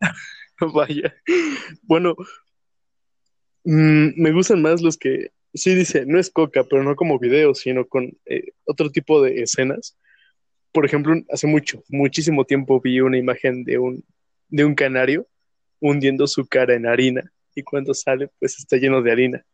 [0.75, 1.15] Vaya.
[1.83, 2.15] Bueno,
[3.65, 7.55] mm, me gustan más los que sí dice, no es coca, pero no como video,
[7.55, 9.99] sino con eh, otro tipo de escenas.
[10.73, 14.05] Por ejemplo, hace mucho, muchísimo tiempo vi una imagen de un,
[14.49, 15.27] de un canario
[15.81, 19.45] hundiendo su cara en harina y cuando sale, pues está lleno de harina.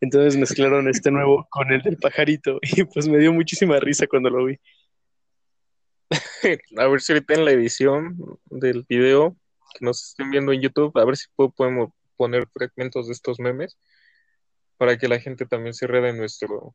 [0.00, 4.30] Entonces mezclaron este nuevo con el del pajarito y pues me dio muchísima risa cuando
[4.30, 4.58] lo vi.
[6.76, 8.16] A ver si ahorita en la edición
[8.50, 9.36] del video
[9.74, 13.78] que nos estén viendo en YouTube, a ver si podemos poner fragmentos de estos memes
[14.76, 16.74] para que la gente también se ría de nuestro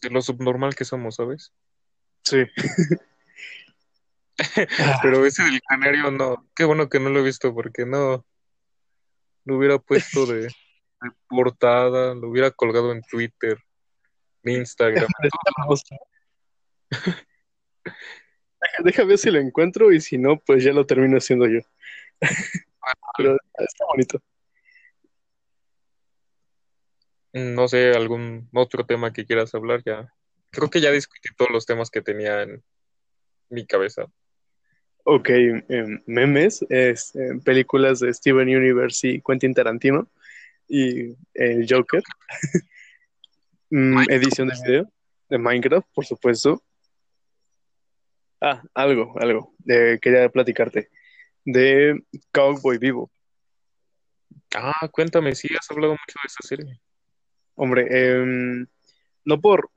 [0.00, 1.52] de lo subnormal que somos, ¿sabes?
[2.22, 2.44] Sí.
[5.02, 8.24] Pero ese del canario no, qué bueno que no lo he visto porque no
[9.44, 10.48] lo hubiera puesto de,
[11.28, 13.58] portada, lo hubiera colgado en Twitter,
[14.44, 15.08] en Instagram.
[18.84, 21.60] Deja, ver si lo encuentro y si no, pues ya lo termino haciendo yo.
[23.16, 24.20] Pero está bonito.
[27.32, 30.12] No sé, algún otro tema que quieras hablar ya.
[30.50, 32.62] Creo que ya discutí todos los temas que tenía en
[33.50, 34.06] mi cabeza.
[35.04, 40.08] Ok, em, memes, es, em, películas de Steven Universe y Quentin Tarantino
[40.68, 42.02] y el Joker.
[43.70, 44.92] Mm, edición de video
[45.28, 46.62] de Minecraft, por supuesto.
[48.40, 49.54] Ah, algo, algo.
[49.66, 50.90] quería platicarte.
[51.44, 52.00] De
[52.32, 53.10] Cowboy Vivo.
[54.54, 56.80] Ah, cuéntame, sí, has hablado mucho de esa serie.
[57.54, 58.66] Hombre, em,
[59.24, 59.70] no por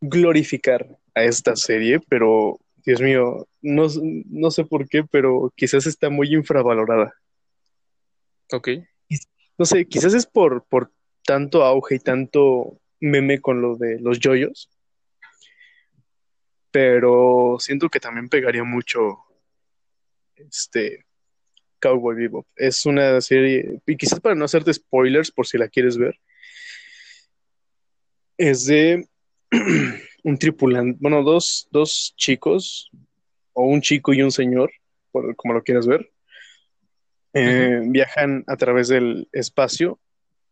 [0.00, 3.86] glorificar a esta serie, pero Dios mío, no,
[4.26, 7.14] no sé por qué, pero quizás está muy infravalorada.
[8.52, 8.68] Ok.
[9.58, 10.90] No sé, quizás es por, por
[11.24, 14.70] tanto auge y tanto meme con lo de los yoyos,
[16.70, 19.18] pero siento que también pegaría mucho
[20.36, 21.04] este
[21.80, 22.46] Cowboy Vivo.
[22.56, 26.18] Es una serie, y quizás para no hacerte spoilers por si la quieres ver,
[28.38, 29.06] es de
[30.24, 32.90] un tripulante, bueno, dos, dos chicos,
[33.52, 34.72] o un chico y un señor,
[35.36, 36.10] como lo quieras ver,
[37.32, 40.00] eh, viajan a través del espacio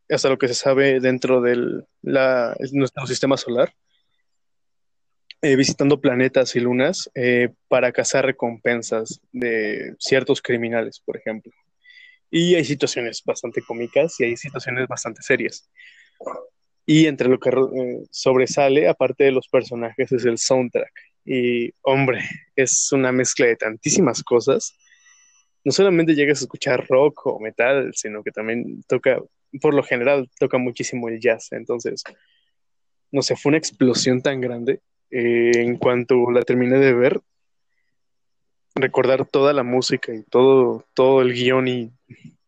[0.08, 3.74] hasta lo que se sabe dentro de nuestro sistema solar,
[5.40, 11.52] eh, visitando planetas y lunas eh, para cazar recompensas de ciertos criminales, por ejemplo.
[12.30, 15.70] Y hay situaciones bastante cómicas y hay situaciones bastante serias.
[16.84, 20.92] Y entre lo que eh, sobresale, aparte de los personajes, es el soundtrack.
[21.24, 22.22] Y hombre,
[22.56, 24.74] es una mezcla de tantísimas cosas.
[25.64, 29.20] No solamente llegas a escuchar rock o metal, sino que también toca,
[29.60, 31.52] por lo general, toca muchísimo el jazz.
[31.52, 32.02] Entonces,
[33.12, 34.80] no sé, fue una explosión tan grande.
[35.10, 37.20] Eh, en cuanto la terminé de ver,
[38.74, 41.92] recordar toda la música y todo, todo el guion y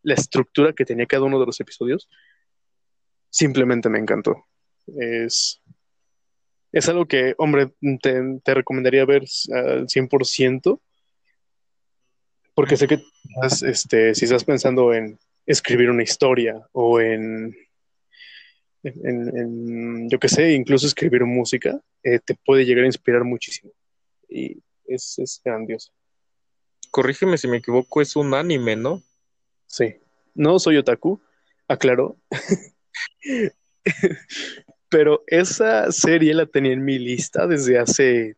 [0.03, 2.09] la estructura que tenía cada uno de los episodios,
[3.29, 4.45] simplemente me encantó.
[4.97, 5.61] Es,
[6.71, 10.79] es algo que, hombre, te, recomendaría ver al 100%,
[12.53, 12.99] porque sé que
[13.63, 17.55] este, si estás pensando en escribir una historia o en,
[18.83, 23.71] en, yo qué sé, incluso escribir música, eh, te puede llegar a inspirar muchísimo.
[24.27, 25.91] Y es, es grandioso.
[26.89, 29.01] Corrígeme si me equivoco, es un anime, ¿no?
[29.67, 29.95] Sí.
[30.33, 31.21] No soy otaku,
[31.67, 32.17] aclaro.
[34.89, 38.35] Pero esa serie la tenía en mi lista desde hace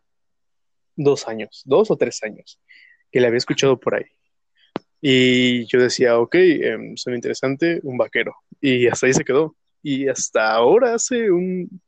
[0.94, 2.60] dos años, dos o tres años,
[3.10, 4.04] que la había escuchado por ahí.
[5.00, 8.36] Y yo decía, ok, eh, suena interesante, un vaquero.
[8.60, 9.56] Y hasta ahí se quedó.
[9.82, 11.82] Y hasta ahora, hace un,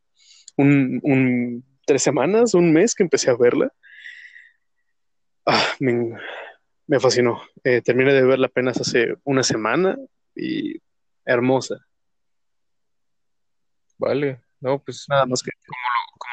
[0.57, 3.73] un, tres semanas, un mes que empecé a verla,
[5.47, 7.43] ah, me, fascinó.
[7.65, 9.97] Eh, terminé de verla apenas hace una semana
[10.35, 10.81] y
[11.25, 11.77] hermosa.
[13.99, 15.79] Vale, no, pues nada más que como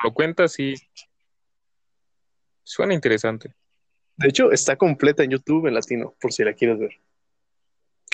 [0.04, 0.76] lo, cuentas, sí
[2.64, 3.54] suena interesante.
[4.18, 6.92] De hecho, está completa en YouTube en latino, por si la quieres ver.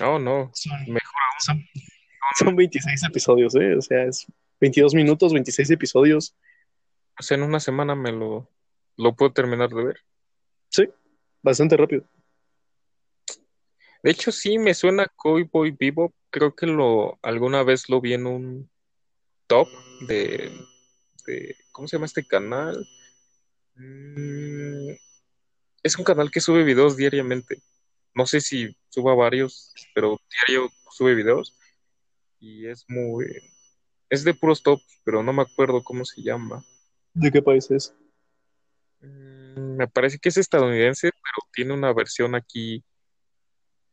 [0.02, 0.52] Oh, no,
[0.88, 1.14] mejor
[2.38, 3.76] Son, 26 episodios, ¿eh?
[3.76, 4.28] O sea, es
[4.60, 6.36] 22 minutos, 26 episodios.
[7.20, 8.50] O sea, en una semana me lo,
[8.98, 9.98] lo puedo terminar de ver.
[10.70, 10.90] Sí,
[11.42, 12.06] bastante rápido.
[14.02, 16.14] De hecho, sí me suena Cowboy Vivo.
[16.30, 18.70] Creo que lo alguna vez lo vi en un
[19.48, 19.68] top
[20.08, 20.52] de,
[21.72, 22.88] ¿cómo se llama este canal?
[23.76, 24.92] Mm,
[25.84, 27.62] es un canal que sube videos diariamente.
[28.14, 31.56] No sé si suba varios, pero diario sube videos.
[32.40, 33.26] Y es muy...
[34.10, 36.64] Es de puros tops, pero no me acuerdo cómo se llama.
[37.14, 37.94] ¿De qué país es?
[39.02, 42.84] Mm, me parece que es estadounidense, pero tiene una versión aquí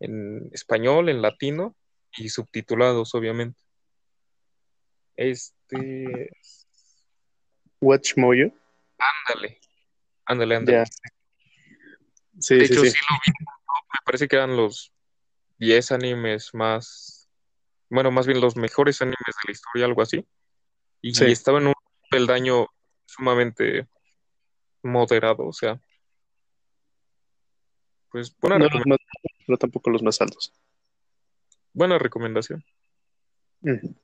[0.00, 1.76] en español, en latino
[2.16, 3.60] y subtitulados, obviamente.
[5.16, 6.30] Este.
[7.80, 8.52] Watch Moyo.
[8.98, 9.60] Ándale.
[10.24, 10.84] Ándale, ándale.
[12.38, 12.90] Sí, de sí, hecho, sí.
[12.90, 12.96] sí.
[13.10, 13.32] lo vi.
[13.92, 14.92] Me parece que eran los
[15.58, 17.15] 10 animes más
[17.88, 20.26] bueno, más bien los mejores animes de la historia, algo así.
[21.02, 21.24] Y Sí.
[21.26, 21.74] estaba en un
[22.10, 22.66] peldaño
[23.06, 23.86] sumamente
[24.82, 25.80] moderado, o sea,
[28.10, 28.98] pues buena, No recome- los más,
[29.46, 30.52] pero tampoco los más altos.
[31.72, 32.64] buena recomendación.
[33.60, 33.94] Mm.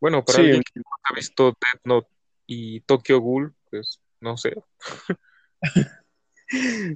[0.00, 2.08] Bueno, para Sí, alguien que no ha visto Death Note
[2.46, 4.54] y Tokyo Ghoul, pues no sé.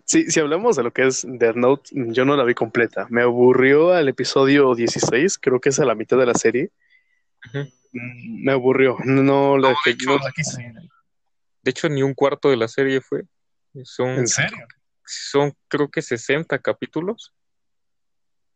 [0.04, 3.06] sí, si hablamos de lo que es Death Note, yo no la vi completa.
[3.10, 6.70] Me aburrió al episodio 16, creo que es a la mitad de la serie.
[7.92, 10.72] Me aburrió, no la, No, de hecho, no la quise.
[11.62, 13.24] De hecho, ni un cuarto de la serie fue.
[13.84, 14.66] Son, ¿En serio?
[15.04, 17.32] son creo que 60 capítulos.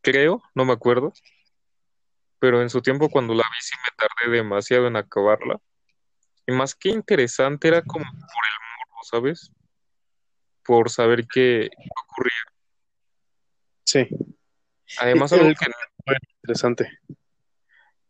[0.01, 1.13] Creo, no me acuerdo.
[2.39, 5.59] Pero en su tiempo cuando la vi sí me tardé demasiado en acabarla.
[6.47, 9.51] Y más que interesante era como por el morbo, ¿sabes?
[10.69, 11.67] Por saber qué
[12.03, 12.43] ocurría.
[13.83, 14.07] Sí,
[14.99, 15.65] Además, algo el- que
[16.43, 16.99] interesante.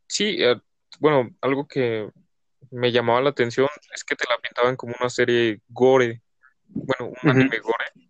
[0.08, 0.60] sí, eh,
[1.00, 2.10] bueno, algo que
[2.70, 6.22] me llamaba la atención es que te la pintaban como una serie gore,
[6.68, 8.10] bueno, un anime gore.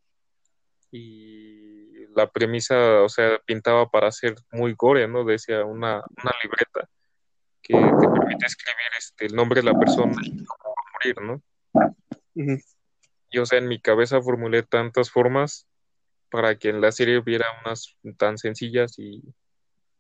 [0.90, 5.26] Y la premisa, o sea, pintaba para ser muy gore, ¿no?
[5.26, 6.90] Decía una, una libreta
[7.62, 11.22] que te permite escribir este, el nombre de la persona y cómo va a morir,
[11.22, 11.44] ¿no?
[12.34, 12.60] Ujú.
[13.30, 15.68] Y o sea, en mi cabeza formulé tantas formas
[16.30, 19.22] para que en la serie hubiera unas tan sencillas y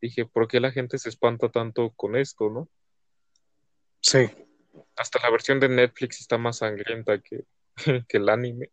[0.01, 2.69] dije, ¿por qué la gente se espanta tanto con esto, no?
[4.01, 4.29] Sí,
[4.95, 7.43] Hasta la versión de Netflix está más sangrienta que,
[8.07, 8.69] que el anime.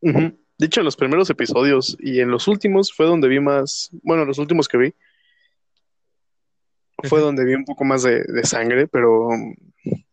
[0.00, 0.38] Ujú.
[0.56, 4.24] De hecho, en los primeros episodios y en los últimos fue donde vi más, bueno,
[4.24, 4.94] los últimos que vi,
[7.02, 9.28] fue donde vi un poco más de, de sangre, pero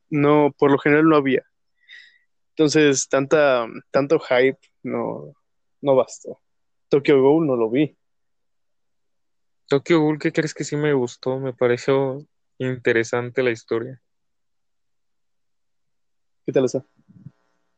[0.10, 1.44] no, por lo general no había.
[2.52, 5.34] Entonces, tanta, tanto hype no,
[5.82, 6.40] no bastó.
[6.90, 7.98] Tokyo Ghoul no lo vi.
[9.68, 11.40] Tokyo Ghoul, ¿qué crees que sí me gustó?
[11.40, 12.26] Me pareció
[12.58, 14.02] interesante la historia.
[16.46, 16.86] ¿Qué tal está?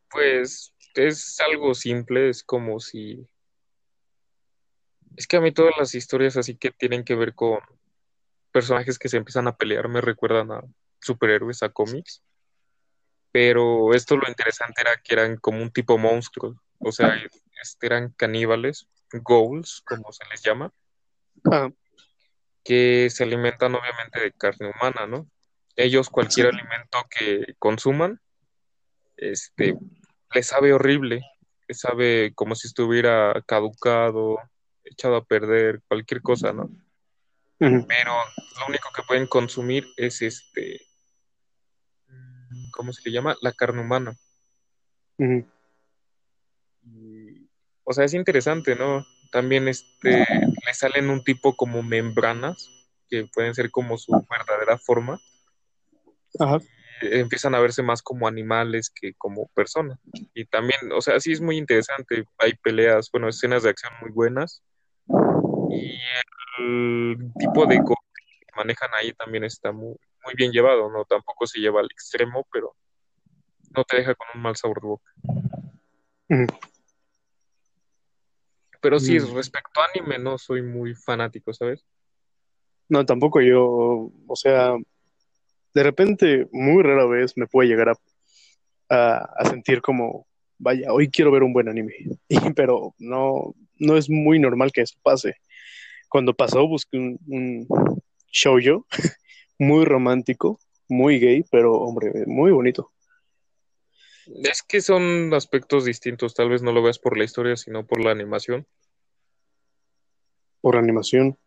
[0.09, 3.28] Pues es algo simple, es como si...
[5.15, 7.59] Es que a mí todas las historias así que tienen que ver con
[8.51, 10.63] personajes que se empiezan a pelear me recuerdan a
[10.99, 12.24] superhéroes, a cómics.
[13.34, 17.20] Pero esto lo interesante era que eran como un tipo monstruo, o sea,
[17.62, 20.72] este, eran caníbales, ghouls, como se les llama,
[21.52, 21.70] Ah,
[22.64, 25.28] que se alimentan obviamente de carne humana, ¿no?
[25.76, 26.58] Ellos cualquier Sí.
[26.60, 28.22] alimento que consuman,
[29.18, 29.76] este,
[30.34, 31.22] les sabe horrible,
[31.68, 34.38] les sabe como si estuviera caducado,
[34.84, 36.70] echado a perder, cualquier cosa, ¿no?
[37.58, 38.14] Pero
[38.60, 40.82] lo único que pueden consumir es este,
[42.74, 43.38] ¿cómo se le llama?
[43.41, 44.17] La carne humana.
[46.82, 47.47] Y,
[47.84, 49.05] o sea, es interesante, ¿no?
[49.32, 52.69] También este, le salen un tipo como membranas,
[53.07, 55.19] que pueden ser como su verdadera forma.
[56.39, 56.57] Ajá.
[57.01, 59.99] Eh, Empiezan a verse más como animales que como personas.
[60.34, 62.26] Y también, o sea, sí es muy interesante.
[62.38, 64.63] Hay peleas, bueno, escenas de acción muy buenas.
[65.69, 65.99] Y
[66.59, 69.95] el tipo de que manejan ahí también está muy,
[70.26, 71.05] muy bien llevado, ¿no?
[71.05, 72.76] Tampoco se lleva al extremo, pero
[73.76, 75.11] no te deja con un mal sabor de boca.
[76.30, 76.45] Ujú.
[78.82, 79.36] Pero sí, Mm.
[79.36, 81.86] respecto a anime, no soy muy fanático, ¿sabes?
[82.89, 84.76] No, tampoco yo, o sea,
[85.74, 87.95] de repente, muy rara vez me puede llegar a,
[88.89, 91.93] a, a sentir como, vaya, hoy quiero ver un buen anime.
[92.28, 95.38] Y, pero no, no es muy normal que eso pase.
[96.09, 98.01] Cuando pasó, busqué un, un
[98.32, 98.86] shoujo
[99.64, 102.91] muy romántico, muy gay, pero hombre, muy bonito.
[104.43, 107.99] Es que son aspectos distintos, tal vez no lo veas por la historia, sino por
[108.03, 108.66] la animación.
[110.61, 111.38] por animación.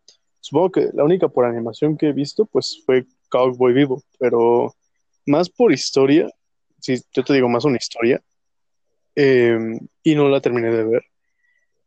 [0.40, 4.74] Supongo que la única por animación que he visto, pues fue Cowboy Vivo, pero
[5.24, 6.28] más por historia,
[6.78, 8.22] si yo te digo más una historia,
[9.14, 9.58] eh,
[10.02, 11.04] y no la terminé de ver.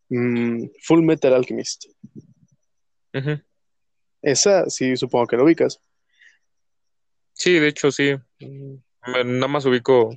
[0.10, 1.86] Mm, Full Metal Alchemist.
[4.24, 5.80] Esa sí supongo que lo ubicas.
[7.40, 8.16] Sí, de hecho sí.
[9.08, 10.10] Nada más ubico,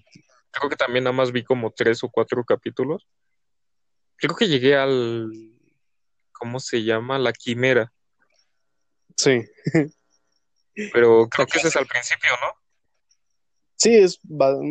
[0.50, 3.06] creo que también nada más vi como tres o cuatro capítulos.
[4.16, 5.30] Creo que llegué al,
[6.32, 7.18] ¿cómo se llama?
[7.18, 7.92] La Quimera,
[9.16, 9.40] Sí,
[10.92, 12.48] pero creo que ese es al principio, ¿no?
[13.76, 14.18] sí, es,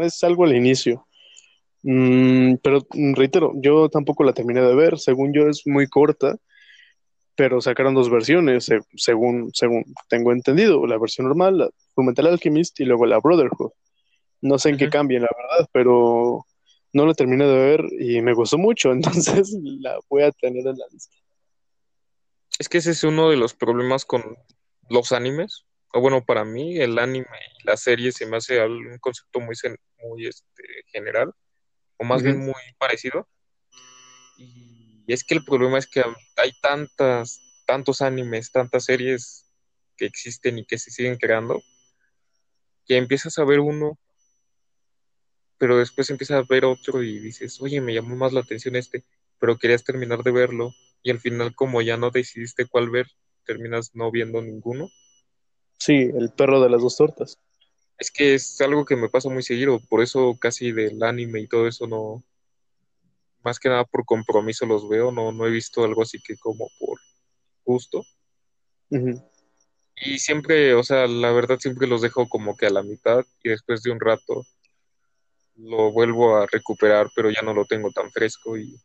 [0.04, 1.08] es algo al inicio.
[1.84, 2.86] Mm, pero
[3.16, 5.00] reitero, yo tampoco la terminé de ver.
[5.00, 6.38] Según yo es muy corta,
[7.42, 10.86] pero sacaron dos versiones, se- según, según tengo entendido.
[10.86, 13.72] La versión normal, la Fullmetal Alchemist, y luego la Brotherhood.
[14.42, 16.46] No sé en qué cambien, la verdad, pero
[16.94, 20.78] no la terminé de ver y me gustó mucho, entonces la voy a tener en
[20.78, 21.16] la lista.
[22.60, 24.38] Es que ese es uno de los problemas con
[24.92, 27.26] los animes, o bueno, para mí el anime
[27.60, 29.56] y la serie se me hace un concepto muy,
[30.04, 30.62] muy este,
[30.92, 31.32] general,
[31.98, 33.28] o más bien muy parecido.
[34.38, 34.71] Y
[35.08, 36.04] es que el problema es que
[36.38, 39.46] hay tantas, tantos animes, tantas series
[39.98, 41.62] que existen y que se siguen creando,
[42.86, 43.98] que empiezas a ver uno,
[45.58, 49.04] pero después empiezas a ver otro y dices, oye, me llamó más la atención este,
[49.40, 50.74] pero querías terminar de verlo
[51.04, 53.08] y al final como ya no decidiste cuál ver,
[53.46, 54.90] terminas no viendo ninguno.
[55.78, 57.38] Sí, el perro de las dos tortas.
[57.98, 61.48] Es que es algo que me pasa muy seguido, por eso casi del anime y
[61.48, 62.24] todo eso no,
[63.44, 66.68] más que nada por compromiso los veo, no, no he visto algo así que como
[66.80, 67.00] por
[67.66, 68.04] gusto.
[69.96, 73.50] Y siempre, o sea, la verdad siempre los dejo como que a la mitad y
[73.50, 74.46] después de un rato
[75.56, 78.76] lo vuelvo a recuperar, pero ya no lo tengo tan fresco y,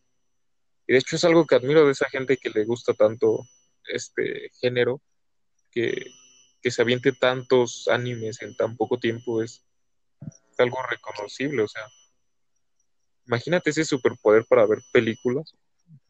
[0.86, 3.46] y de hecho es algo que admiro de esa gente que le gusta tanto
[3.84, 5.00] este género,
[5.70, 6.06] que,
[6.60, 9.64] que se aviente tantos animes en tan poco tiempo es
[10.58, 11.82] algo reconocible, o sea,
[13.26, 15.54] imagínate ese superpoder para ver películas,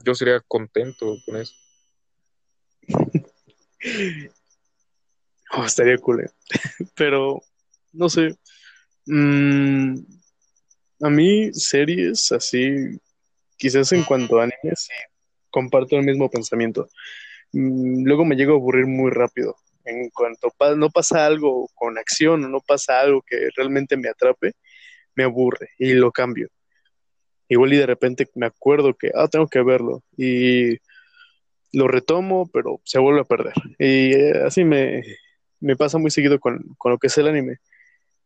[0.05, 1.55] yo sería contento con eso.
[5.53, 6.23] Oh, estaría cool.
[6.25, 6.31] Eh.
[6.97, 7.43] Pero,
[7.93, 8.37] no sé.
[9.07, 9.99] Mm,
[11.03, 12.99] a mí, series así,
[13.57, 14.93] quizás en cuanto a animes, sí,
[15.51, 16.89] comparto el mismo pensamiento.
[17.53, 19.57] Mm, luego me llego a aburrir muy rápido.
[19.85, 24.53] En cuanto no pasa algo con acción o no pasa algo que realmente me atrape,
[25.14, 26.49] me aburre y lo cambio.
[27.49, 30.03] Igual y de repente me acuerdo que, ah, tengo que verlo.
[30.16, 30.78] Y
[31.72, 33.55] lo retomo, pero se vuelve a perder.
[33.78, 35.03] Y eh, así me,
[35.61, 37.59] me pasa muy seguido con, lo que es el anime.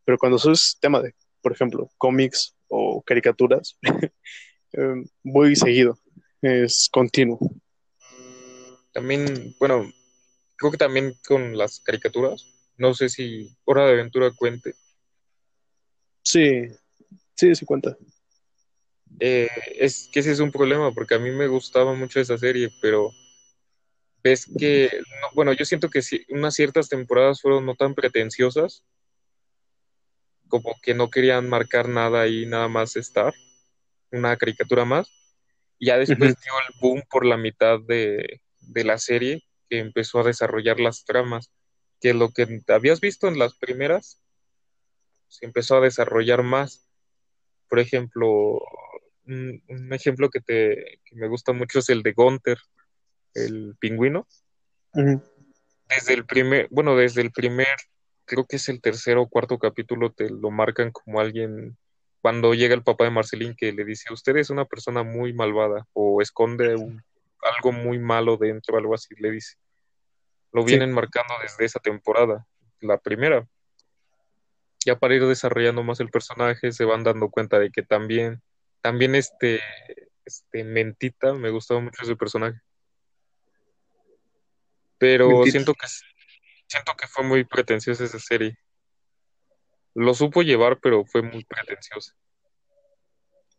[0.05, 3.77] Pero cuando es tema de, por ejemplo, cómics o caricaturas,
[4.73, 5.97] em, voy seguido,
[6.41, 7.39] es continuo.
[8.93, 9.89] También, bueno,
[10.57, 12.45] creo que también con las caricaturas,
[12.77, 14.73] no sé si Hora de Aventura cuente.
[16.23, 16.67] Sí,
[17.35, 17.97] sí, sí cuenta.
[19.19, 22.69] Eh, es que ese es un problema, porque a mí me gustaba mucho esa serie,
[22.81, 23.11] pero
[24.23, 24.89] ves que,
[25.33, 28.83] bueno, yo siento que si unas ciertas temporadas fueron no tan pretenciosas,
[30.47, 33.33] como que no querían marcar nada ahí, nada más estar,
[34.11, 35.09] una caricatura más.
[35.79, 40.19] Y ya después dio el boom por la mitad de, de la serie, que empezó
[40.19, 41.51] a desarrollar las tramas,
[41.99, 44.21] que lo que habías visto en las primeras,
[45.27, 46.87] se empezó a desarrollar más.
[47.69, 48.59] Por ejemplo,
[49.27, 52.57] un, un ejemplo que, te, que me gusta mucho es el de Gunther,
[53.33, 54.27] el pingüino.
[54.93, 57.67] Desde el primer, bueno, desde el primer,
[58.25, 61.77] creo que es el tercer o cuarto capítulo, te lo marcan como alguien,
[62.21, 65.87] cuando llega el papá de Marcelín que le dice, usted es una persona muy malvada
[65.93, 66.75] o esconde
[67.41, 69.55] algo muy malo dentro, algo así, le dice.
[70.53, 72.45] Lo vienen marcando desde esa temporada,
[72.79, 73.47] la primera.
[74.85, 78.41] Ya para ir desarrollando más el personaje, se van dando cuenta de que también,
[78.81, 79.61] también este,
[80.25, 82.61] este Mentita, me gustaba mucho ese personaje
[85.01, 85.87] pero siento que
[86.67, 88.55] siento que fue muy pretenciosa esa serie.
[89.95, 92.13] Lo supo llevar, pero fue muy pretenciosa.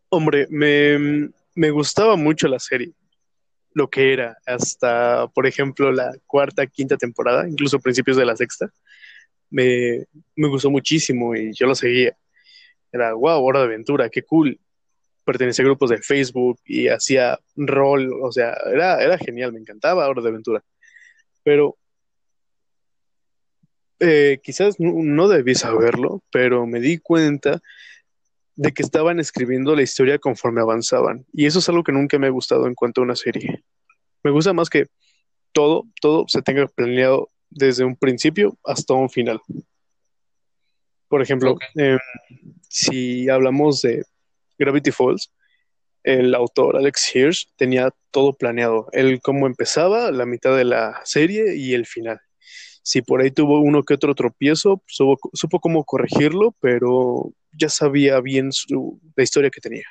[0.07, 2.93] Hombre, me, me gustaba mucho la serie,
[3.73, 8.71] lo que era, hasta, por ejemplo, la cuarta, quinta temporada, incluso principios de la sexta,
[9.49, 10.05] me,
[10.37, 12.15] me gustó muchísimo y yo lo seguía.
[12.89, 14.57] Era, wow, hora de aventura, qué cool.
[15.25, 20.07] Pertenecía a grupos de Facebook y hacía rol, o sea, era, era genial, me encantaba
[20.07, 20.63] Hora de Aventura
[21.43, 21.77] pero
[23.99, 27.61] eh, quizás no, debí saberlo, pero me di cuenta
[28.55, 31.25] de que estaban escribiendo la historia conforme avanzaban.
[31.33, 33.63] Y eso es algo que nunca me ha gustado en cuanto a una serie.
[34.23, 34.87] Me gusta más que
[35.51, 39.39] todo, todo se tenga planeado desde un principio hasta un final.
[41.07, 41.99] Por ejemplo, em,
[42.67, 44.03] si hablamos de
[44.57, 45.31] Gravity Falls,
[46.03, 51.55] el autor Alex Hirsch tenía todo planeado, el cómo empezaba, la mitad de la serie
[51.55, 52.19] y el final.
[52.83, 58.49] Si por ahí tuvo uno que otro tropiezo, supo, cómo corregirlo, pero ya sabía bien
[59.15, 59.85] la historia que tenía.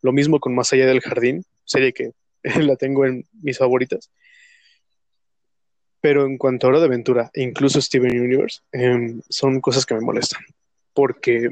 [0.00, 2.12] Lo mismo con Más allá del jardín, serie que
[2.60, 4.10] la tengo en mis favoritas.
[6.00, 10.00] Pero en cuanto a Hora de Aventura, incluso Steven Universe, em, son cosas que me
[10.00, 10.42] molestan.
[10.94, 11.50] Porque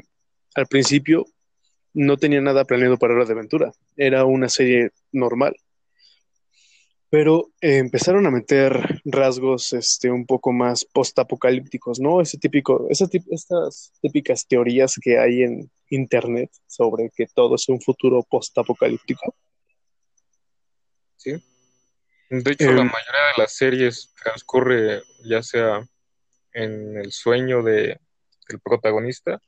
[0.55, 1.25] al principio
[1.93, 3.71] no tenía nada planeado para Hora de Aventura.
[3.97, 5.55] Era una serie normal.
[7.09, 12.21] Pero eh, empezaron a meter rasgos este, un poco más post-apocalípticos, ¿no?
[12.21, 13.09] Ese típico, esas
[14.01, 19.35] típicas teorías que hay en Internet sobre que todo es un futuro post-apocalíptico.
[21.17, 21.31] Sí.
[22.29, 25.85] De hecho, la em, mayoría de las series transcurre ya sea
[26.53, 27.99] en el sueño de,
[28.47, 29.41] del protagonista,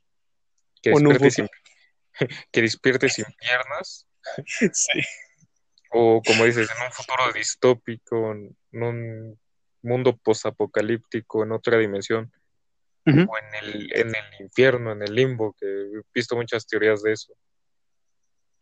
[0.82, 1.48] que despierte, sin,
[2.52, 4.06] que despierte sin piernas.
[4.72, 5.00] Sí.
[5.90, 9.38] O como dices, en un futuro distópico, en un
[9.82, 12.32] mundo posapocalíptico, en otra dimensión,
[13.06, 17.12] o en el, en el infierno, en el limbo, que he visto muchas teorías de
[17.12, 17.34] eso.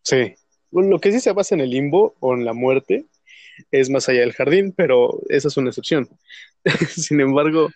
[0.02, 0.34] Sí.
[0.70, 3.06] Bueno, lo que sí se basa en el limbo o en la muerte
[3.70, 6.08] es más allá del jardín, pero esa es una excepción.
[6.88, 7.70] Sin embargo.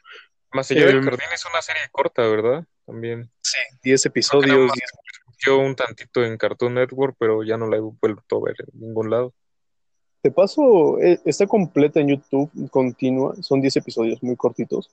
[0.53, 2.65] Más allá del em, jardín es una serie corta, ¿verdad?
[2.85, 3.31] También.
[3.43, 4.73] Sí, 10 episodios.
[5.39, 8.81] Yo un tantito en Cartoon Network, pero ya no la he vuelto a ver en
[8.81, 9.35] ningún lado.
[10.23, 14.91] De paso, eh, está completa en YouTube, continua, son 10 episodios muy cortitos.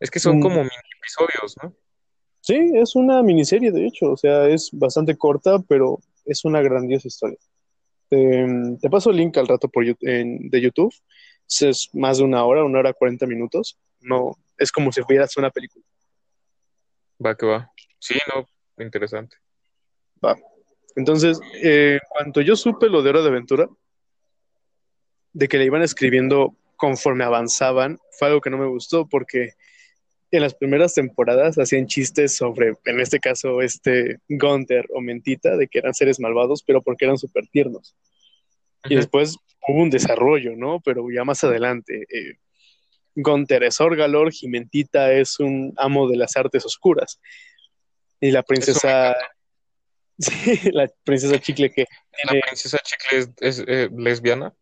[0.00, 0.42] Es que son mm.
[0.42, 1.74] como mini episodios, ¿no?
[2.40, 7.08] Sí, es una miniserie, de hecho, o sea, es bastante corta, pero es una grandiosa
[7.08, 7.38] historia.
[8.10, 10.94] te paso el link al rato por, de YouTube.
[11.60, 13.78] Es más de una hora, una hora cuarenta minutos.
[14.00, 15.84] No, es como si fueras una película.
[17.24, 17.72] Va que va.
[17.98, 18.46] Sí, no,
[18.82, 19.36] interesante.
[20.24, 20.36] Va.
[20.96, 23.68] Entonces, eh, cuando yo supe lo de Hora de Aventura,
[25.32, 29.52] de que le iban escribiendo conforme avanzaban, fue algo que no me gustó porque
[30.30, 35.68] en las primeras temporadas hacían chistes sobre, en este caso, este Gunther o Mentita, de
[35.68, 37.96] que eran seres malvados, pero porque eran súper tiernos.
[38.84, 40.80] Y después hubo un desarrollo, ¿no?
[40.80, 42.02] Pero ya más adelante.
[42.02, 42.34] Eh,
[43.14, 47.20] Gunther es Orgalor y Mentita es un amo de las artes oscuras.
[48.20, 49.16] Y la princesa.
[50.20, 51.86] Sí, la princesa Chicle que.
[52.24, 54.52] La princesa Chicle es, eh, lesbiana.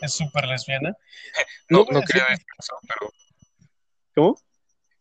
[0.00, 0.96] Es súper lesbiana.
[1.68, 3.12] No, no, quería decir eso, pero.
[4.14, 4.40] ¿Cómo?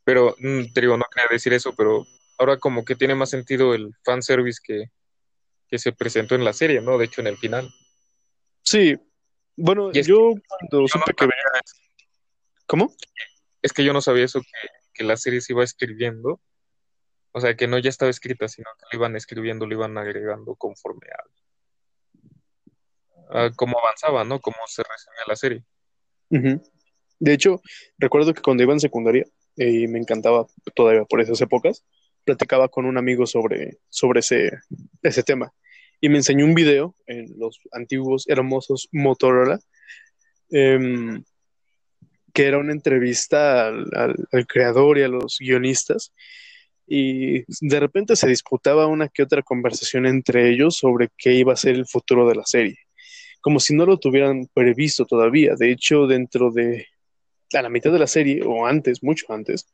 [0.03, 2.05] Pero, mm, te digo, no quería decir eso, pero
[2.39, 4.86] ahora como que tiene más sentido el fanservice que,
[5.67, 6.97] que se presentó en la serie, ¿no?
[6.97, 7.69] De hecho, en el final.
[8.63, 8.97] Sí.
[9.55, 11.29] Bueno, yo cuando supe que
[12.65, 12.93] ¿Cómo?
[13.61, 16.41] Es que yo no sabía eso, que, que la serie se iba escribiendo.
[17.36, 20.55] O sea, que no ya estaba escrita, sino que lo iban escribiendo, lo iban agregando
[20.55, 21.07] conforme
[23.29, 24.39] a, cómo avanzaba, ¿no?
[24.39, 25.65] Cómo se resumía la serie.
[27.19, 27.61] De hecho,
[27.97, 29.25] recuerdo que cuando iba en secundaria,
[29.57, 31.83] y me encantaba todavía por esas épocas,
[32.23, 34.51] platicaba con un amigo sobre, sobre ese,
[35.03, 35.53] ese tema
[35.99, 39.59] y me enseñó un video en los antiguos hermosos Motorola
[40.51, 41.21] em,
[42.33, 43.89] que era una entrevista al,
[44.31, 46.13] al, creador y a los guionistas
[46.88, 51.57] y de repente se disputaba una que otra conversación entre ellos sobre qué iba a
[51.57, 52.77] ser el futuro de la serie,
[53.41, 55.55] como si no lo tuvieran previsto todavía.
[55.55, 56.88] De hecho, dentro de
[57.53, 59.67] a la mitad de la serie, o antes, mucho antes,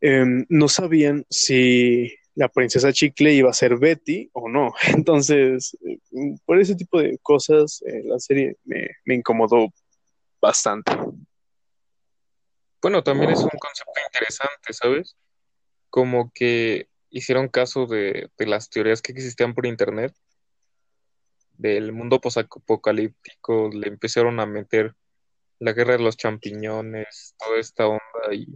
[0.00, 4.72] em, no sabían si la princesa Chicle iba a ser Betty o no.
[5.04, 5.98] Entonces, eh,
[6.44, 9.72] por ese tipo de cosas, eh, la serie me, incomodó
[10.40, 10.92] bastante.
[12.80, 15.16] Bueno, también es un concepto interesante, ¿sabes?
[15.92, 20.14] Como que hicieron caso de, de las teorías que existían por internet
[21.58, 24.94] del mundo posapocalíptico, le empezaron a meter
[25.58, 28.48] la guerra de los champiñones, toda esta onda y,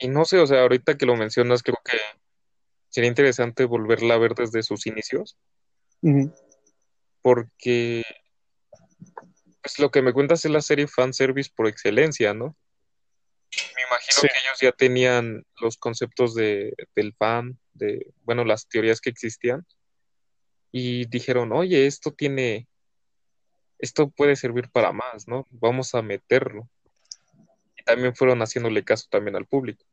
[0.00, 1.96] y no sé, o sea, ahorita que lo mencionas, creo que
[2.88, 5.38] sería interesante volverla a ver desde sus inicios,
[7.22, 8.02] porque
[9.62, 12.56] pues lo que me cuentas es la serie fanservice por excelencia, ¿no?
[13.90, 19.10] Imagino que ellos ya tenían los conceptos de, del fan, de, bueno, las teorías que
[19.10, 19.66] existían,
[20.70, 22.68] y dijeron, oye, esto tiene,
[23.78, 25.48] esto puede servir para más, ¿no?
[25.50, 26.68] Vamos a meterlo.
[27.76, 29.84] Y también fueron haciéndole caso también al público.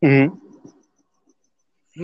[0.00, 0.40] No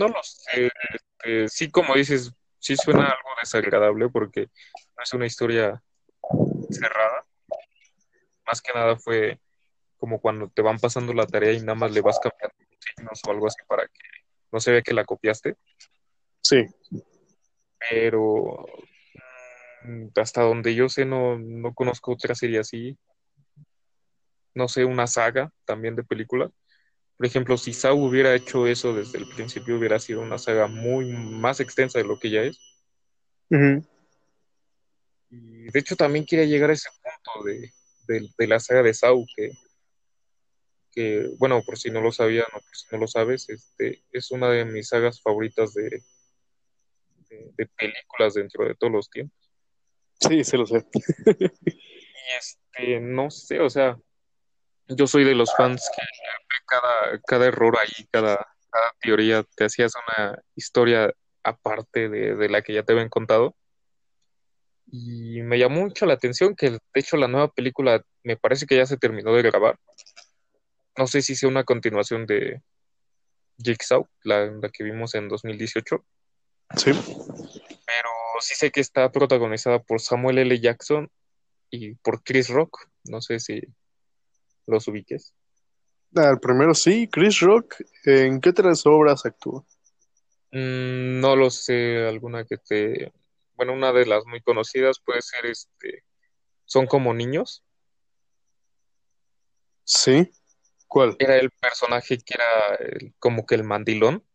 [0.07, 0.69] lo sé.
[0.93, 4.49] Este, sí, como dices, sí suena algo desagradable porque
[4.97, 5.81] no es una historia
[6.69, 7.25] cerrada.
[8.45, 9.39] Más que nada fue
[9.99, 13.31] como cuando te van pasando la tarea y nada más le vas cambiando signos o
[13.31, 13.99] algo así para que
[14.51, 15.55] no se vea que la copiaste.
[16.41, 16.65] Sí.
[17.89, 18.65] Pero
[19.83, 22.97] Mm, hasta donde yo sé, no, no conozco otra serie así.
[24.53, 26.51] No sé, una saga también de películas.
[27.17, 31.05] Por ejemplo, si Saw hubiera hecho eso desde el principio, hubiera sido una saga muy
[31.05, 32.59] más extensa de lo que ya es.
[35.29, 37.71] Y de hecho, también quería llegar a ese punto de,
[38.37, 39.51] de, la saga de Saw, que,
[40.99, 44.31] que, bueno, por si no lo sabía, no, por si no lo sabes, este, es
[44.31, 46.03] una de mis sagas favoritas de,
[47.29, 49.39] de películas dentro de todos los tiempos.
[50.19, 50.85] Sí, se lo sé.
[51.25, 53.97] y este, no sé, o sea,
[54.89, 56.03] yo soy de los fans que
[56.67, 58.35] cada, cada error ahí, cada,
[58.69, 63.55] cada teoría, te hacías una historia aparte de, de, la que ya te habían contado.
[64.91, 68.75] Y me llamó mucho la atención que, de hecho, la nueva película me parece que
[68.75, 69.79] ya se terminó de grabar.
[70.97, 72.61] No sé si sea una continuación de
[73.57, 76.05] Jigsaw, la, la que vimos en 2018.
[76.77, 76.91] Sí.
[76.91, 78.09] Pero
[78.41, 80.59] sí sé que está protagonizada por Samuel L.
[80.59, 81.09] Jackson
[81.69, 82.89] y por Chris Rock.
[83.05, 83.61] No sé si
[84.67, 85.33] los ubiques.
[86.15, 87.75] Al primero sí, Chris Rock.
[88.05, 89.65] ¿En qué otras obras actúa?
[90.51, 93.11] Mm, no lo sé, alguna que te...
[93.55, 96.03] Bueno, una de las muy conocidas puede ser este...
[96.65, 97.63] Son como niños.
[99.83, 100.31] Sí.
[100.89, 101.15] ¿Cuál?
[101.19, 104.25] Era el personaje que era el- como que el mandilón,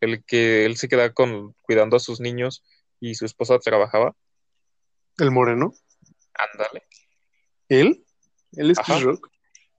[0.00, 2.64] el que él se quedaba con, cuidando a sus niños
[3.00, 4.14] y su esposa trabajaba.
[5.18, 5.74] ¿El moreno?
[6.34, 6.84] Ándale.
[7.68, 8.06] ¿Él?
[8.52, 8.94] ¿Él es Ajá.
[8.94, 9.30] Chris Rock?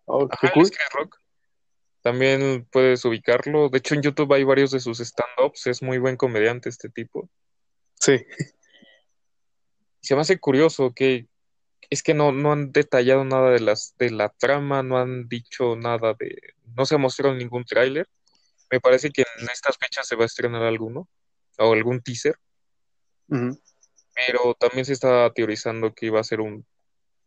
[0.06, 0.64] Oh, Ajá, qué él cool.
[0.64, 1.18] es Chris Rock.
[2.02, 3.70] También puedes ubicarlo.
[3.70, 5.68] De hecho, en YouTube hay varios de sus stand-ups.
[5.68, 7.30] Es muy buen comediante este tipo.
[7.96, 8.18] Sí.
[10.02, 11.28] Se me hace curioso que
[11.90, 15.76] es que no, no han detallado nada de las de la trama, no han dicho
[15.76, 18.08] nada de, no se ha mostrado ningún tráiler.
[18.72, 21.10] Me parece que en estas fechas se va a estrenar alguno
[21.58, 22.36] o algún teaser,
[23.28, 26.66] pero también se está teorizando que iba a ser un,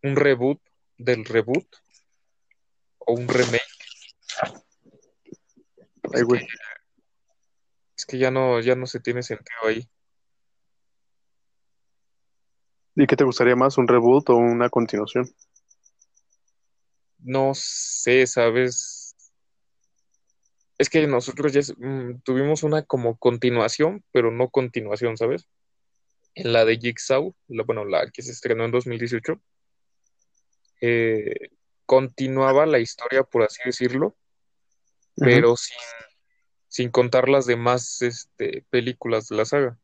[0.03, 0.61] un reboot
[0.97, 1.67] del reboot
[2.99, 3.63] o un remake.
[6.15, 6.47] Ay, güey.
[7.97, 9.89] Es que ya no, ya no se tiene sentido ahí.
[12.95, 15.31] ¿Y qué te gustaría más, un reboot o una continuación?
[17.19, 19.17] No sé, ¿sabes?
[20.77, 25.49] Es que nosotros ya mm, tuvimos una como continuación, pero no continuación, ¿sabes?
[26.35, 29.41] En la de Jigsaw, la, bueno, la que se estrenó en 2018,
[30.81, 31.51] eh,
[31.87, 34.17] continuaba la historia, por así decirlo,
[35.17, 35.77] pero sin,
[36.69, 39.79] sin contar las demás este, películas de la saga.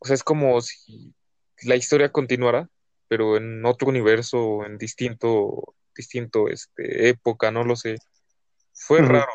[0.00, 1.14] O sea, es como si
[1.62, 2.68] la historia continuara,
[3.08, 7.98] pero en otro universo, en distinto, distinto este, época, no lo sé.
[8.72, 9.32] Fue raro,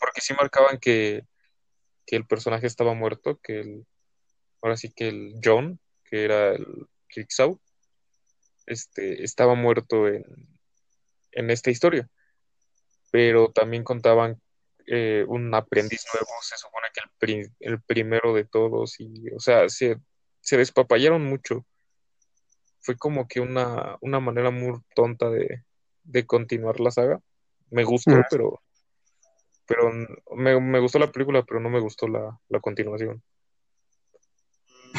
[0.00, 1.24] porque sí marcaban que,
[2.06, 3.86] que el personaje estaba muerto, que el,
[4.62, 6.66] ahora sí que el John, que era el
[7.08, 7.60] Jigsaw,
[8.66, 10.24] este, estaba muerto en,
[11.32, 12.08] en esta historia.
[13.10, 14.40] Pero también contaban
[14.86, 19.38] eh, un aprendiz nuevo, se supone que el, pri- el primero de todos, y, o
[19.38, 19.98] sea, se,
[20.44, 21.66] se despapallaron mucho.
[22.80, 25.64] Fue como que una, una manera muy tonta de,
[26.04, 27.20] de continuar la saga.
[27.70, 28.62] Me gustó, pero,
[29.66, 29.90] pero
[30.36, 33.22] me, me gustó la película, pero no me gustó la, la continuación.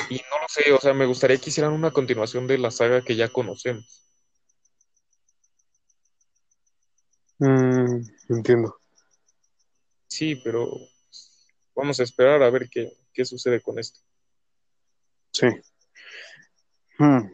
[0.09, 3.03] Y no lo sé, o sea, me gustaría que hicieran una continuación de la saga
[3.03, 4.01] que ya conocemos.
[7.37, 8.79] Mm, entiendo.
[10.07, 10.71] Sí, pero
[11.75, 13.99] vamos a esperar a ver qué, qué sucede con esto.
[15.35, 15.47] Sí.
[16.97, 17.29] Hmm.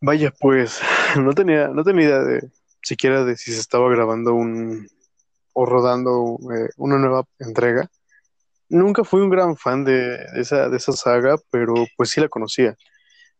[0.00, 0.80] Vaya, pues,
[1.20, 2.50] no tenía, no tenía idea de
[2.82, 4.86] siquiera de si se estaba grabando un
[5.54, 7.90] o rodando eh, una nueva entrega.
[8.68, 12.76] Nunca fui un gran fan de esa, de esa saga, pero pues sí la conocía.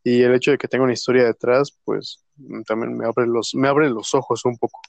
[0.03, 3.55] Y el hecho de que tenga una historia detrás, pues mm, también me abre los,
[3.55, 4.81] me abre los ojos un poco.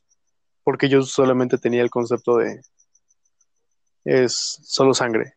[0.63, 2.61] Porque yo solamente tenía el concepto de
[4.05, 5.36] es solo sangre.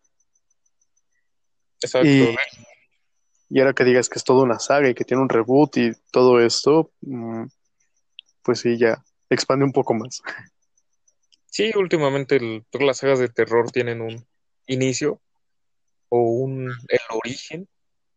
[1.80, 2.06] Exacto.
[2.08, 2.34] Y,
[3.50, 5.92] y ahora que digas que es toda una saga y que tiene un reboot y
[6.12, 7.44] todo esto, mm,
[8.42, 10.20] pues sí, ya expande un poco más.
[11.52, 14.24] Sí, últimamente el- todas las sagas de terror tienen un
[14.66, 15.20] inicio
[16.08, 17.68] o un el origen,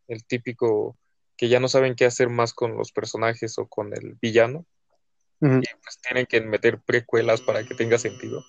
[0.08, 0.96] el típico
[1.36, 4.68] que ya no saben qué hacer más con los personajes o con el villano,
[5.64, 8.46] y pues tienen que meter precuelas para que tenga sentido.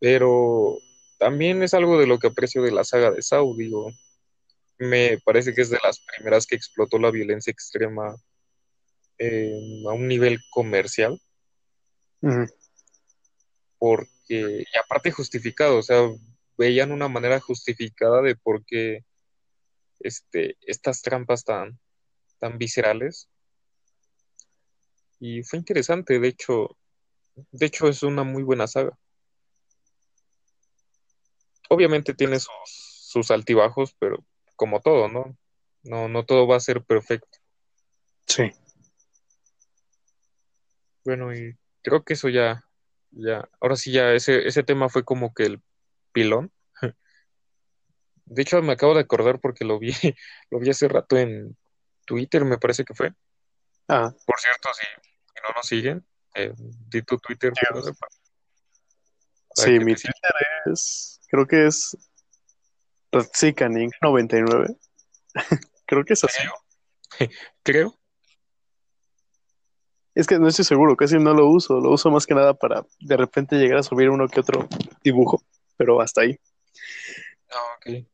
[0.00, 0.76] Pero
[1.18, 3.92] también es algo de lo que aprecio de la saga de Saw, digo,
[4.78, 8.16] me parece que es de las primeras que explotó la violencia extrema
[9.18, 11.20] eh, a un nivel comercial,
[13.78, 16.08] porque, y aparte justificado, o sea,
[16.56, 19.04] veían una manera justificada de por qué
[20.00, 21.78] este, estas trampas tan,
[22.38, 23.28] tan viscerales.
[25.20, 26.76] Y fue interesante, de hecho,
[27.52, 28.98] de hecho es una muy buena saga.
[31.68, 34.24] Obviamente tiene sus, sus altibajos, pero
[34.56, 35.36] como todo, ¿no?
[35.82, 37.38] No, no todo va a ser perfecto.
[38.26, 38.52] Sí.
[41.04, 42.64] Bueno, y creo que eso ya,
[43.10, 45.62] ya, ahora sí ya ese, ese tema fue como que el
[46.12, 46.50] pilón.
[48.26, 49.92] De hecho, me acabo de acordar porque lo vi,
[50.50, 51.56] lo vi hace rato en
[52.06, 53.12] Twitter, me parece que fue.
[53.88, 57.52] Ah, Por cierto, si, si no nos siguen, eh, di tu Twitter.
[57.52, 57.92] Para- para
[59.54, 59.94] sí, mi.
[59.94, 60.12] Twitter
[60.72, 61.96] es, creo que es
[63.14, 64.76] Ratsikaning99.
[65.86, 66.42] creo que es así.
[67.16, 67.30] Creo,
[67.62, 67.98] creo.
[70.14, 71.80] Es que no estoy seguro, casi no lo uso.
[71.80, 74.68] Lo uso más que nada para de repente llegar a subir uno que otro
[75.02, 75.42] dibujo,
[75.76, 76.38] pero hasta ahí.
[77.50, 78.06] Ah, ok.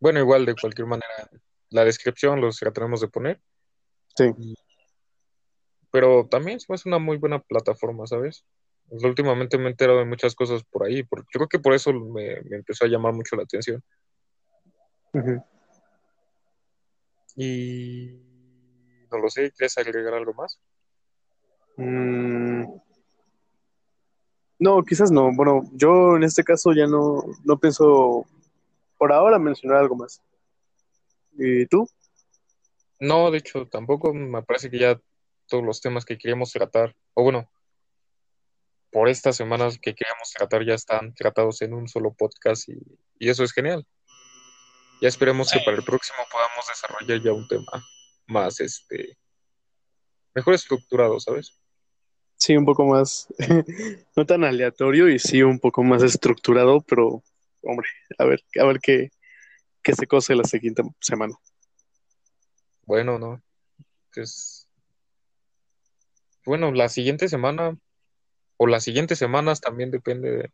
[0.00, 1.06] Bueno, igual de cualquier manera,
[1.70, 3.40] la descripción los trataremos de poner.
[4.16, 4.24] Sí.
[5.90, 8.44] Pero también es una muy buena plataforma, ¿sabes?
[8.88, 11.02] Pues, últimamente me he enterado de muchas cosas por ahí.
[11.02, 13.82] Yo creo que por eso me, me empezó a llamar mucho la atención.
[17.36, 18.10] Y
[19.10, 20.58] no lo sé, ¿quieres agregar algo más?
[21.76, 22.64] Mm,
[24.58, 25.30] No, quizás no.
[25.34, 28.24] Bueno, yo en este caso ya no, no pienso
[28.96, 30.22] por ahora mencionar algo más.
[31.36, 31.86] ¿Y tú?
[33.00, 35.00] No, de hecho, tampoco me parece que ya
[35.48, 37.50] todos los temas que queríamos tratar, o bueno,
[38.90, 42.78] por estas semanas que queríamos tratar ya están tratados en un solo podcast y,
[43.18, 43.84] y eso es genial.
[45.00, 47.84] Ya esperemos que para el próximo podamos desarrollar ya un tema
[48.26, 49.16] más, este,
[50.34, 51.60] mejor estructurado, ¿sabes?
[52.36, 53.28] Sí, un poco más,
[54.16, 57.22] no tan aleatorio y sí un poco más estructurado, pero
[57.62, 57.88] hombre,
[58.18, 59.10] a ver, a ver qué,
[59.82, 61.34] qué se cose la siguiente semana.
[62.86, 63.42] Bueno, no.
[64.14, 64.68] Pues,
[66.44, 67.76] bueno, la siguiente semana
[68.56, 70.52] o las siguientes semanas también depende de,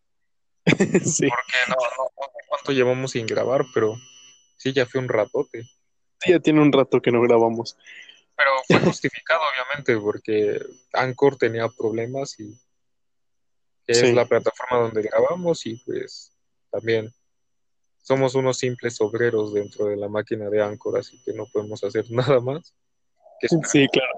[1.04, 2.10] Sí, porque no, no,
[2.48, 3.96] cuánto llevamos sin grabar, pero
[4.60, 5.62] sí, ya fue un ratote.
[6.20, 7.76] sí, ya tiene un rato que no grabamos.
[8.36, 10.60] Pero fue justificado, obviamente, porque
[10.92, 12.58] Anchor tenía problemas y
[13.86, 14.12] es Sí.
[14.12, 16.36] la plataforma donde grabamos y pues
[16.70, 17.12] también
[18.02, 22.04] somos unos simples obreros dentro de la máquina de Anchor, así que no podemos hacer
[22.10, 22.74] nada más
[23.40, 23.48] que.
[23.48, 24.12] Sí, claro.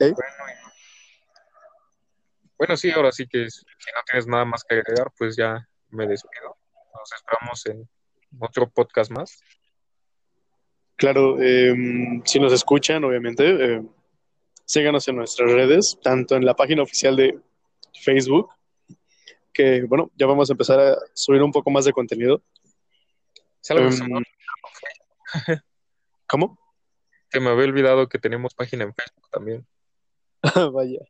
[0.00, 0.12] ¿Eh?
[0.12, 0.64] Bueno, y-
[2.58, 3.62] bueno, sí, ahora sí que si
[3.94, 6.56] no tienes nada más que agregar, pues ya me despido.
[7.04, 7.86] Nos esperamos en
[8.40, 9.42] otro podcast más.
[10.96, 13.86] Claro, em, si nos escuchan, obviamente, em,
[14.64, 17.38] síganos en nuestras redes, tanto en la página oficial de
[18.02, 18.48] Facebook,
[19.52, 22.42] que bueno, ya vamos a empezar a subir un poco más de contenido.
[23.82, 23.90] Me-
[26.26, 26.58] ¿Cómo?
[27.30, 29.66] que me había olvidado que tenemos página en Facebook también.
[30.72, 31.00] Vaya.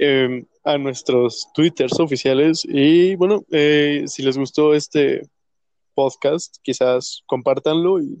[0.00, 5.28] Em, a nuestros twitters oficiales y bueno, eh, si les gustó este
[5.92, 8.16] podcast, quizás compártanlo y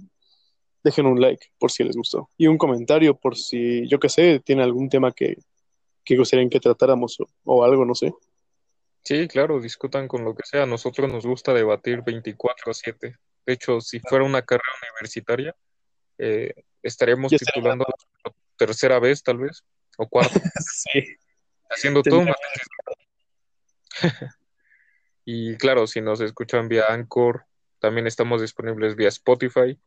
[0.82, 4.40] dejen un like por si les gustó y un comentario por si, yo qué sé,
[4.40, 5.38] tiene algún tema que,
[6.04, 8.12] que gustarían que tratáramos o, o algo, no sé.
[9.04, 10.64] Sí, claro, discutan con lo que sea.
[10.64, 13.16] A nosotros nos gusta debatir 24/7.
[13.46, 15.54] De hecho, si fuera una carrera universitaria,
[16.18, 17.84] eh, estaríamos titulando
[18.22, 19.62] por tercera vez, tal vez,
[19.96, 20.40] o cuarta,
[20.74, 21.04] Sí.
[21.68, 22.34] Haciendo una
[25.24, 27.44] Y claro, si nos escuchan vía Anchor,
[27.80, 29.78] también estamos disponibles vía Spotify.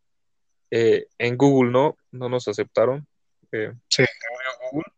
[0.70, 3.08] Eh, en Google no, no nos aceptaron.
[3.52, 4.04] Eh, Sí.
[4.72, 4.92] Google.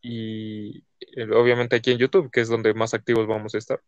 [0.00, 3.82] Y eh, obviamente aquí en YouTube, que es donde más activos vamos a estar.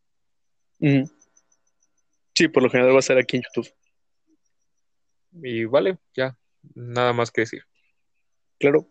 [2.35, 3.73] Sí, por lo general va a ser aquí en YouTube.
[5.43, 6.37] Y vale, ya,
[6.75, 7.65] nada más que decir.
[8.59, 8.89] Claro.